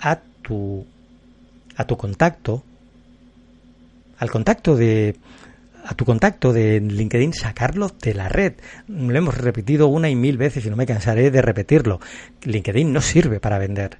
a 0.00 0.20
tu, 0.42 0.86
a 1.76 1.84
tu 1.84 1.96
contacto, 1.96 2.62
al 4.18 4.30
contacto 4.30 4.76
de 4.76 5.16
a 5.84 5.94
tu 5.94 6.04
contacto 6.04 6.52
de 6.52 6.80
LinkedIn, 6.80 7.32
sacarlo 7.32 7.90
de 8.02 8.14
la 8.14 8.28
red. 8.28 8.54
Lo 8.88 9.16
hemos 9.16 9.36
repetido 9.36 9.88
una 9.88 10.08
y 10.08 10.16
mil 10.16 10.36
veces 10.36 10.64
y 10.66 10.70
no 10.70 10.76
me 10.76 10.86
cansaré 10.86 11.30
de 11.30 11.42
repetirlo. 11.42 12.00
LinkedIn 12.42 12.92
no 12.92 13.00
sirve 13.00 13.40
para 13.40 13.58
vender. 13.58 13.98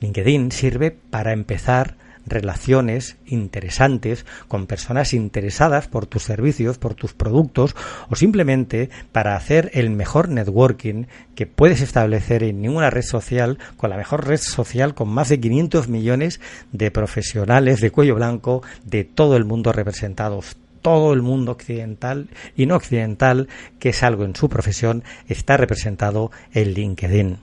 LinkedIn 0.00 0.52
sirve 0.52 0.90
para 0.90 1.32
empezar 1.32 1.96
relaciones 2.26 3.16
interesantes 3.24 4.26
con 4.48 4.66
personas 4.66 5.14
interesadas 5.14 5.86
por 5.86 6.06
tus 6.06 6.24
servicios, 6.24 6.76
por 6.78 6.94
tus 6.94 7.14
productos 7.14 7.76
o 8.10 8.16
simplemente 8.16 8.90
para 9.12 9.36
hacer 9.36 9.70
el 9.74 9.90
mejor 9.90 10.28
networking 10.28 11.04
que 11.34 11.46
puedes 11.46 11.80
establecer 11.80 12.42
en 12.42 12.60
ninguna 12.60 12.90
red 12.90 13.02
social 13.02 13.58
con 13.76 13.90
la 13.90 13.96
mejor 13.96 14.26
red 14.26 14.40
social 14.40 14.94
con 14.94 15.08
más 15.08 15.28
de 15.28 15.40
500 15.40 15.88
millones 15.88 16.40
de 16.72 16.90
profesionales 16.90 17.80
de 17.80 17.90
cuello 17.90 18.16
blanco 18.16 18.62
de 18.84 19.04
todo 19.04 19.36
el 19.36 19.44
mundo 19.44 19.72
representados 19.72 20.56
todo 20.86 21.12
el 21.12 21.20
mundo 21.20 21.50
occidental 21.50 22.28
y 22.56 22.66
no 22.66 22.76
occidental 22.76 23.48
que 23.80 23.88
es 23.88 24.04
algo 24.04 24.24
en 24.24 24.36
su 24.36 24.48
profesión 24.48 25.02
está 25.26 25.56
representado 25.56 26.30
en 26.54 26.74
LinkedIn. 26.74 27.38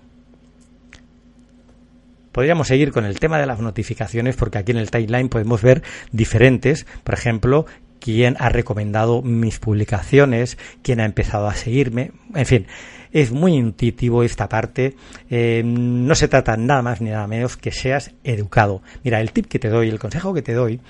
Podríamos 2.32 2.69
seguir 2.69 2.93
con 2.93 3.03
el 3.03 3.19
tema 3.19 3.38
de 3.39 3.45
las 3.45 3.60
notificaciones 3.60 4.38
porque 4.38 4.60
aquí 4.60 4.71
en 4.71 4.77
el 4.77 4.91
timeline 4.91 5.27
podemos 5.27 5.62
ver 5.62 5.84
diferentes, 6.13 6.88
por 7.03 7.15
ejemplo, 7.15 7.65
quién 7.99 8.38
ha 8.39 8.47
recomendado 8.47 9.21
mis 9.21 9.60
publicaciones, 9.60 10.58
quién 10.82 11.01
ha 11.01 11.06
empezado 11.06 11.49
a 11.49 11.56
seguirme, 11.56 12.12
en 12.34 12.45
fin, 12.45 12.67
es 13.13 13.32
muy 13.32 13.54
intuitivo 13.54 14.23
esta 14.23 14.49
parte, 14.49 14.95
eh, 15.30 15.62
no 15.63 16.15
se 16.15 16.28
trata 16.28 16.58
nada 16.58 16.82
más 16.82 16.99
ni 16.99 17.12
nada 17.12 17.28
menos 17.28 17.56
que 17.56 17.71
seas 17.71 18.12
educado. 18.23 18.82
Mira, 19.04 19.21
el 19.21 19.32
tip 19.32 19.45
que 19.45 19.60
te 19.60 19.69
doy, 19.69 19.88
el 19.88 19.99
consejo 19.99 20.34
que 20.34 20.41
te 20.41 20.54
doy, 20.54 20.82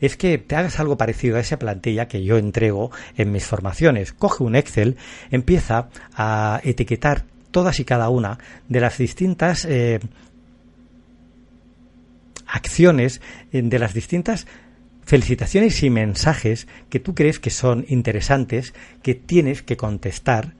es 0.00 0.18
que 0.18 0.36
te 0.36 0.56
hagas 0.56 0.78
algo 0.78 0.98
parecido 0.98 1.38
a 1.38 1.40
esa 1.40 1.58
plantilla 1.58 2.06
que 2.06 2.22
yo 2.22 2.36
entrego 2.36 2.90
en 3.16 3.32
mis 3.32 3.46
formaciones. 3.46 4.12
Coge 4.12 4.44
un 4.44 4.56
Excel, 4.56 4.98
empieza 5.30 5.88
a 6.14 6.60
etiquetar 6.64 7.24
todas 7.50 7.80
y 7.80 7.84
cada 7.84 8.10
una 8.10 8.38
de 8.68 8.80
las 8.80 8.98
distintas 8.98 9.64
eh, 9.64 10.00
acciones, 12.46 13.22
de 13.52 13.78
las 13.78 13.94
distintas 13.94 14.46
felicitaciones 15.02 15.82
y 15.82 15.88
mensajes 15.88 16.68
que 16.90 17.00
tú 17.00 17.14
crees 17.14 17.40
que 17.40 17.50
son 17.50 17.86
interesantes, 17.88 18.74
que 19.02 19.14
tienes 19.14 19.62
que 19.62 19.78
contestar 19.78 20.59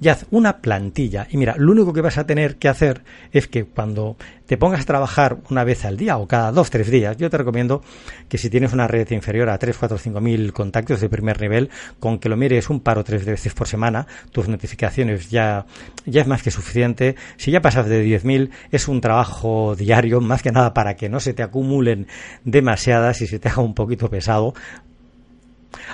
y 0.00 0.08
haz 0.08 0.26
una 0.30 0.58
plantilla. 0.58 1.26
Y 1.30 1.36
mira, 1.36 1.54
lo 1.56 1.72
único 1.72 1.92
que 1.92 2.00
vas 2.00 2.18
a 2.18 2.26
tener 2.26 2.56
que 2.56 2.68
hacer 2.68 3.02
es 3.32 3.48
que 3.48 3.64
cuando 3.64 4.16
te 4.46 4.56
pongas 4.56 4.82
a 4.82 4.84
trabajar 4.84 5.38
una 5.50 5.64
vez 5.64 5.84
al 5.84 5.96
día 5.96 6.18
o 6.18 6.26
cada 6.26 6.52
dos, 6.52 6.70
tres 6.70 6.90
días, 6.90 7.16
yo 7.16 7.30
te 7.30 7.38
recomiendo 7.38 7.82
que 8.28 8.38
si 8.38 8.50
tienes 8.50 8.72
una 8.72 8.86
red 8.86 9.10
inferior 9.10 9.48
a 9.48 9.58
3, 9.58 9.76
4, 9.76 9.98
5 9.98 10.20
mil 10.20 10.52
contactos 10.52 11.00
de 11.00 11.08
primer 11.08 11.40
nivel, 11.40 11.70
con 11.98 12.18
que 12.18 12.28
lo 12.28 12.36
mires 12.36 12.70
un 12.70 12.80
par 12.80 12.98
o 12.98 13.04
tres 13.04 13.24
veces 13.24 13.54
por 13.54 13.66
semana, 13.66 14.06
tus 14.32 14.48
notificaciones 14.48 15.30
ya, 15.30 15.66
ya 16.04 16.20
es 16.20 16.26
más 16.26 16.42
que 16.42 16.50
suficiente. 16.50 17.16
Si 17.36 17.50
ya 17.50 17.60
pasas 17.60 17.88
de 17.88 18.04
10.000, 18.04 18.50
es 18.70 18.88
un 18.88 19.00
trabajo 19.00 19.74
diario, 19.76 20.20
más 20.20 20.42
que 20.42 20.52
nada 20.52 20.74
para 20.74 20.94
que 20.96 21.08
no 21.08 21.20
se 21.20 21.32
te 21.32 21.42
acumulen 21.42 22.06
demasiadas 22.44 23.20
y 23.22 23.26
se 23.26 23.38
te 23.38 23.48
haga 23.48 23.62
un 23.62 23.74
poquito 23.74 24.08
pesado, 24.10 24.54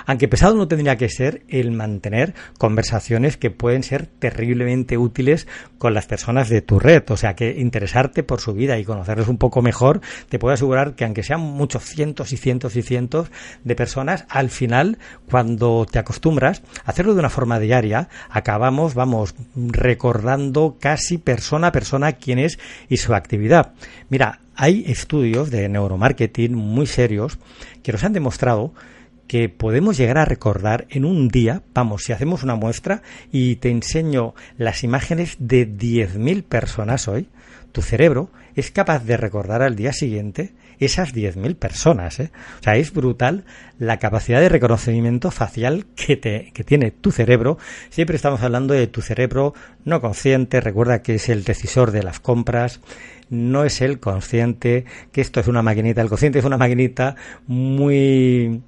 aunque 0.05 0.27
pesado 0.27 0.55
no 0.55 0.67
tendría 0.67 0.97
que 0.97 1.09
ser 1.09 1.43
el 1.47 1.71
mantener 1.71 2.33
conversaciones 2.57 3.37
que 3.37 3.51
pueden 3.51 3.83
ser 3.83 4.07
terriblemente 4.07 4.97
útiles 4.97 5.47
con 5.77 5.93
las 5.93 6.05
personas 6.05 6.49
de 6.49 6.61
tu 6.61 6.79
red. 6.79 7.03
O 7.09 7.17
sea, 7.17 7.35
que 7.35 7.59
interesarte 7.59 8.23
por 8.23 8.39
su 8.39 8.53
vida 8.53 8.77
y 8.77 8.85
conocerles 8.85 9.27
un 9.27 9.37
poco 9.37 9.61
mejor, 9.61 10.01
te 10.29 10.39
puedo 10.39 10.53
asegurar 10.53 10.95
que 10.95 11.05
aunque 11.05 11.23
sean 11.23 11.41
muchos 11.41 11.83
cientos 11.83 12.31
y 12.33 12.37
cientos 12.37 12.75
y 12.75 12.81
cientos 12.81 13.31
de 13.63 13.75
personas, 13.75 14.25
al 14.29 14.49
final, 14.49 14.97
cuando 15.29 15.85
te 15.89 15.99
acostumbras 15.99 16.61
a 16.85 16.91
hacerlo 16.91 17.13
de 17.13 17.19
una 17.19 17.29
forma 17.29 17.59
diaria, 17.59 18.09
acabamos, 18.29 18.93
vamos, 18.93 19.35
recordando 19.55 20.77
casi 20.79 21.17
persona 21.17 21.67
a 21.67 21.71
persona 21.71 22.13
quién 22.13 22.39
es 22.39 22.59
y 22.89 22.97
su 22.97 23.13
actividad. 23.13 23.73
Mira, 24.09 24.41
hay 24.55 24.83
estudios 24.87 25.49
de 25.49 25.67
neuromarketing 25.69 26.53
muy 26.53 26.85
serios 26.85 27.39
que 27.81 27.91
nos 27.91 28.03
han 28.03 28.13
demostrado 28.13 28.73
que 29.27 29.49
podemos 29.49 29.97
llegar 29.97 30.17
a 30.17 30.25
recordar 30.25 30.85
en 30.89 31.05
un 31.05 31.27
día, 31.27 31.61
vamos, 31.73 32.03
si 32.03 32.13
hacemos 32.13 32.43
una 32.43 32.55
muestra 32.55 33.01
y 33.31 33.55
te 33.57 33.69
enseño 33.69 34.33
las 34.57 34.83
imágenes 34.83 35.37
de 35.39 35.67
10.000 35.67 36.43
personas 36.43 37.07
hoy, 37.07 37.27
tu 37.71 37.81
cerebro 37.81 38.29
es 38.55 38.71
capaz 38.71 39.03
de 39.03 39.17
recordar 39.17 39.63
al 39.63 39.75
día 39.75 39.93
siguiente 39.93 40.53
esas 40.79 41.13
10.000 41.13 41.55
personas. 41.55 42.19
¿eh? 42.19 42.31
O 42.59 42.63
sea, 42.63 42.75
es 42.75 42.93
brutal 42.93 43.45
la 43.79 43.97
capacidad 43.97 44.39
de 44.39 44.49
reconocimiento 44.49 45.31
facial 45.31 45.85
que, 45.95 46.15
te, 46.15 46.51
que 46.53 46.63
tiene 46.63 46.91
tu 46.91 47.11
cerebro. 47.11 47.57
Siempre 47.89 48.15
estamos 48.15 48.41
hablando 48.41 48.73
de 48.73 48.87
tu 48.87 49.01
cerebro 49.01 49.53
no 49.85 50.01
consciente. 50.01 50.61
Recuerda 50.61 51.01
que 51.01 51.15
es 51.15 51.29
el 51.29 51.43
decisor 51.43 51.91
de 51.91 52.03
las 52.03 52.19
compras. 52.19 52.79
No 53.29 53.63
es 53.63 53.81
el 53.81 53.99
consciente, 53.99 54.85
que 55.11 55.21
esto 55.21 55.39
es 55.39 55.47
una 55.47 55.63
maquinita. 55.63 56.01
El 56.01 56.09
consciente 56.09 56.39
es 56.39 56.45
una 56.45 56.57
maquinita 56.57 57.15
muy 57.47 58.61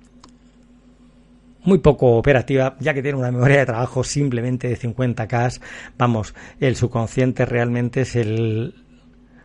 muy 1.66 1.80
poco 1.80 2.18
operativa, 2.18 2.76
ya 2.80 2.94
que 2.94 3.02
tiene 3.02 3.18
una 3.18 3.32
memoria 3.32 3.60
de 3.60 3.66
trabajo 3.66 4.04
simplemente 4.04 4.68
de 4.68 4.78
50K. 4.78 5.60
Vamos, 5.98 6.34
el 6.60 6.76
subconsciente 6.76 7.46
realmente 7.46 8.02
es 8.02 8.16
el 8.16 8.76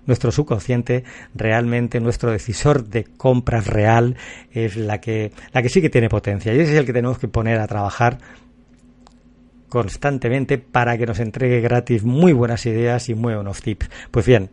nuestro 0.07 0.33
subconsciente, 0.33 1.05
realmente 1.35 2.01
nuestro 2.01 2.33
decisor 2.33 2.85
de 2.85 3.05
compras 3.05 3.67
real 3.67 4.17
es 4.51 4.77
la 4.77 5.01
que 5.01 5.31
la 5.53 5.63
que 5.63 5.69
sí 5.69 5.81
que 5.81 5.91
tiene 5.91 6.09
potencia 6.09 6.53
y 6.53 6.59
ese 6.59 6.73
es 6.73 6.79
el 6.79 6.87
que 6.87 6.93
tenemos 6.93 7.19
que 7.19 7.29
poner 7.29 7.61
a 7.61 7.67
trabajar 7.67 8.19
constantemente 9.69 10.59
para 10.59 10.99
que 10.99 11.07
nos 11.07 11.21
entregue 11.21 11.61
gratis 11.61 12.03
muy 12.03 12.33
buenas 12.33 12.67
ideas 12.67 13.09
y 13.09 13.15
muy 13.15 13.35
buenos 13.35 13.63
tips. 13.63 13.89
Pues 14.11 14.27
bien, 14.27 14.51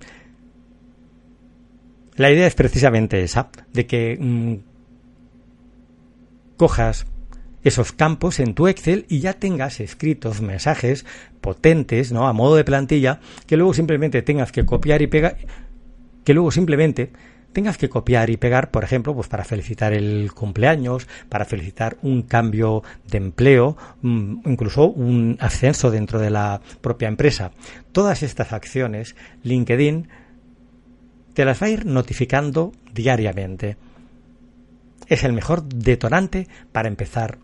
la 2.15 2.31
idea 2.31 2.47
es 2.47 2.55
precisamente 2.55 3.21
esa, 3.23 3.49
de 3.73 3.87
que 3.87 4.17
mm, 4.19 4.55
cojas 6.55 7.07
esos 7.63 7.91
campos 7.91 8.39
en 8.39 8.53
tu 8.53 8.67
Excel 8.67 9.05
y 9.09 9.19
ya 9.19 9.33
tengas 9.33 9.79
escritos 9.79 10.41
mensajes 10.41 11.05
potentes, 11.41 12.11
¿no? 12.11 12.27
A 12.27 12.33
modo 12.33 12.55
de 12.55 12.63
plantilla, 12.63 13.19
que 13.45 13.57
luego 13.57 13.73
simplemente 13.73 14.21
tengas 14.21 14.51
que 14.51 14.65
copiar 14.65 15.01
y 15.01 15.07
pegar, 15.07 15.37
que 16.23 16.33
luego 16.33 16.51
simplemente 16.51 17.11
tengas 17.53 17.77
que 17.77 17.89
copiar 17.89 18.29
y 18.29 18.37
pegar, 18.37 18.69
por 18.69 18.83
ejemplo, 18.83 19.15
pues 19.15 19.27
para 19.27 19.43
felicitar 19.43 19.93
el 19.93 20.31
cumpleaños, 20.33 21.07
para 21.27 21.45
felicitar 21.45 21.97
un 22.03 22.21
cambio 22.21 22.83
de 23.09 23.17
empleo, 23.17 23.75
mm, 24.01 24.41
incluso 24.45 24.85
un 24.87 25.37
ascenso 25.39 25.89
dentro 25.89 26.19
de 26.19 26.29
la 26.29 26.61
propia 26.81 27.07
empresa. 27.07 27.51
Todas 27.91 28.21
estas 28.21 28.53
acciones, 28.53 29.15
LinkedIn 29.43 30.07
te 31.33 31.45
las 31.45 31.61
va 31.61 31.67
a 31.67 31.69
ir 31.71 31.85
notificando 31.85 32.73
diariamente. 32.93 33.77
Es 35.07 35.23
el 35.23 35.33
mejor 35.33 35.63
detonante 35.63 36.47
para 36.71 36.87
empezar 36.87 37.39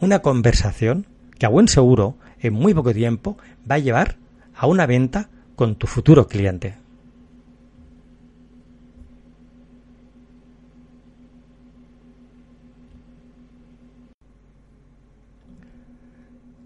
una 0.00 0.20
conversación 0.20 1.06
que 1.38 1.46
a 1.46 1.50
buen 1.50 1.68
seguro 1.68 2.16
en 2.40 2.54
muy 2.54 2.74
poco 2.74 2.92
tiempo 2.92 3.36
va 3.70 3.76
a 3.76 3.78
llevar 3.78 4.16
a 4.54 4.66
una 4.66 4.86
venta 4.86 5.28
con 5.56 5.76
tu 5.76 5.86
futuro 5.86 6.26
cliente. 6.26 6.74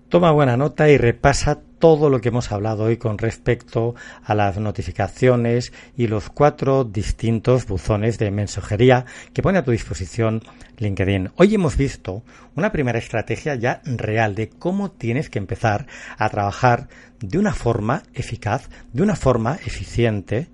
Toma 0.09 0.31
buena 0.31 0.57
nota 0.57 0.89
y 0.89 0.97
repasa 0.97 1.61
todo 1.85 2.09
lo 2.09 2.23
que 2.23 2.31
hemos 2.31 2.51
hablado 2.51 2.85
hoy 2.85 2.97
con 2.97 3.19
respecto 3.19 3.95
a 4.25 4.35
las 4.35 4.57
notificaciones 4.57 5.71
y 5.99 6.07
los 6.07 6.31
cuatro 6.31 6.83
distintos 6.85 7.67
buzones 7.67 8.17
de 8.17 8.31
mensajería 8.31 9.05
que 9.35 9.43
pone 9.43 9.59
a 9.59 9.65
tu 9.65 9.71
disposición 9.71 10.41
LinkedIn. 10.79 11.33
Hoy 11.37 11.55
hemos 11.55 11.77
visto 11.77 12.23
una 12.57 12.73
primera 12.73 12.99
estrategia 12.99 13.55
ya 13.57 13.83
real 13.85 14.35
de 14.35 14.49
cómo 14.49 14.93
tienes 14.93 15.29
que 15.29 15.39
empezar 15.39 15.87
a 16.17 16.31
trabajar 16.31 16.89
de 17.21 17.37
una 17.37 17.53
forma 17.53 18.03
eficaz, 18.15 18.71
de 18.95 19.03
una 19.03 19.15
forma 19.15 19.57
eficiente 19.57 20.49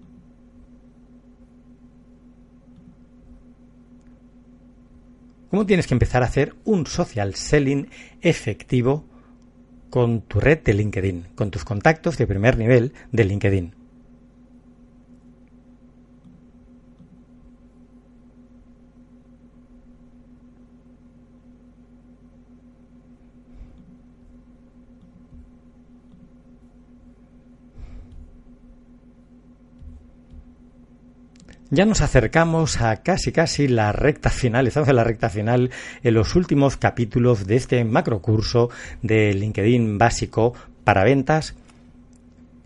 cómo 5.48 5.64
tienes 5.64 5.86
que 5.86 5.94
empezar 5.94 6.24
a 6.24 6.26
hacer 6.26 6.56
un 6.64 6.88
social 6.88 7.36
selling 7.36 7.88
efectivo 8.20 9.09
con 9.90 10.22
tu 10.22 10.40
red 10.40 10.60
de 10.60 10.74
LinkedIn, 10.74 11.26
con 11.34 11.50
tus 11.50 11.64
contactos 11.64 12.16
de 12.16 12.26
primer 12.26 12.56
nivel 12.56 12.92
de 13.12 13.24
LinkedIn. 13.24 13.79
Ya 31.72 31.86
nos 31.86 32.00
acercamos 32.00 32.80
a 32.80 32.96
casi 32.96 33.30
casi 33.30 33.68
la 33.68 33.92
recta 33.92 34.28
final, 34.30 34.66
estamos 34.66 34.88
en 34.88 34.96
la 34.96 35.04
recta 35.04 35.30
final 35.30 35.70
en 36.02 36.14
los 36.14 36.34
últimos 36.34 36.76
capítulos 36.76 37.46
de 37.46 37.54
este 37.54 37.84
macrocurso 37.84 38.70
de 39.02 39.32
LinkedIn 39.34 39.96
básico 39.96 40.52
para 40.82 41.04
ventas. 41.04 41.54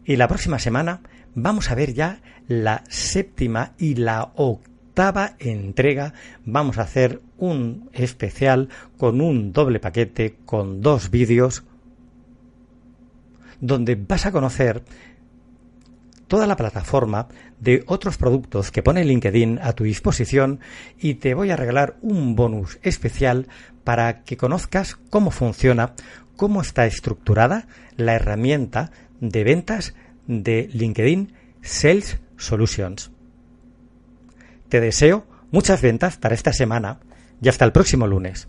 Y 0.07 0.17
la 0.17 0.27
próxima 0.27 0.59
semana 0.59 1.03
vamos 1.35 1.71
a 1.71 1.75
ver 1.75 1.93
ya 1.93 2.23
la 2.49 2.83
séptima 2.88 3.73
y 3.77 3.97
la 3.97 4.33
octava 4.37 5.37
entrega. 5.38 6.14
Vamos 6.47 6.79
a 6.79 6.83
hacer 6.83 7.21
un 7.37 7.90
especial 7.93 8.71
con 8.97 9.21
un 9.21 9.53
doble 9.53 9.81
paquete, 9.81 10.37
con 10.47 10.81
dos 10.81 11.11
vídeos, 11.11 11.64
donde 13.61 13.97
vas 13.97 14.25
a 14.25 14.33
conocer 14.33 14.83
toda 16.26 16.46
la 16.46 16.56
plataforma 16.56 17.28
de 17.60 17.84
otros 17.87 18.16
productos 18.16 18.70
que 18.70 18.82
pone 18.82 19.04
LinkedIn 19.04 19.58
a 19.62 19.72
tu 19.72 19.84
disposición 19.84 20.60
y 20.98 21.14
te 21.14 21.34
voy 21.34 21.50
a 21.50 21.56
regalar 21.56 21.96
un 22.02 22.37
bonus 22.37 22.78
especial 22.82 23.48
para 23.84 24.22
que 24.24 24.37
conozcas 24.37 24.96
cómo 25.10 25.30
funciona, 25.30 25.94
cómo 26.37 26.60
está 26.60 26.87
estructurada 26.87 27.66
la 27.96 28.14
herramienta 28.14 28.90
de 29.20 29.44
ventas 29.44 29.94
de 30.26 30.68
LinkedIn 30.72 31.34
Sales 31.62 32.18
Solutions. 32.37 33.10
Te 34.68 34.80
deseo 34.80 35.26
muchas 35.50 35.82
ventas 35.82 36.16
para 36.16 36.34
esta 36.34 36.52
semana 36.52 37.00
y 37.40 37.48
hasta 37.48 37.64
el 37.64 37.72
próximo 37.72 38.06
lunes. 38.06 38.48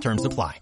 Terms 0.00 0.24
apply. 0.24 0.58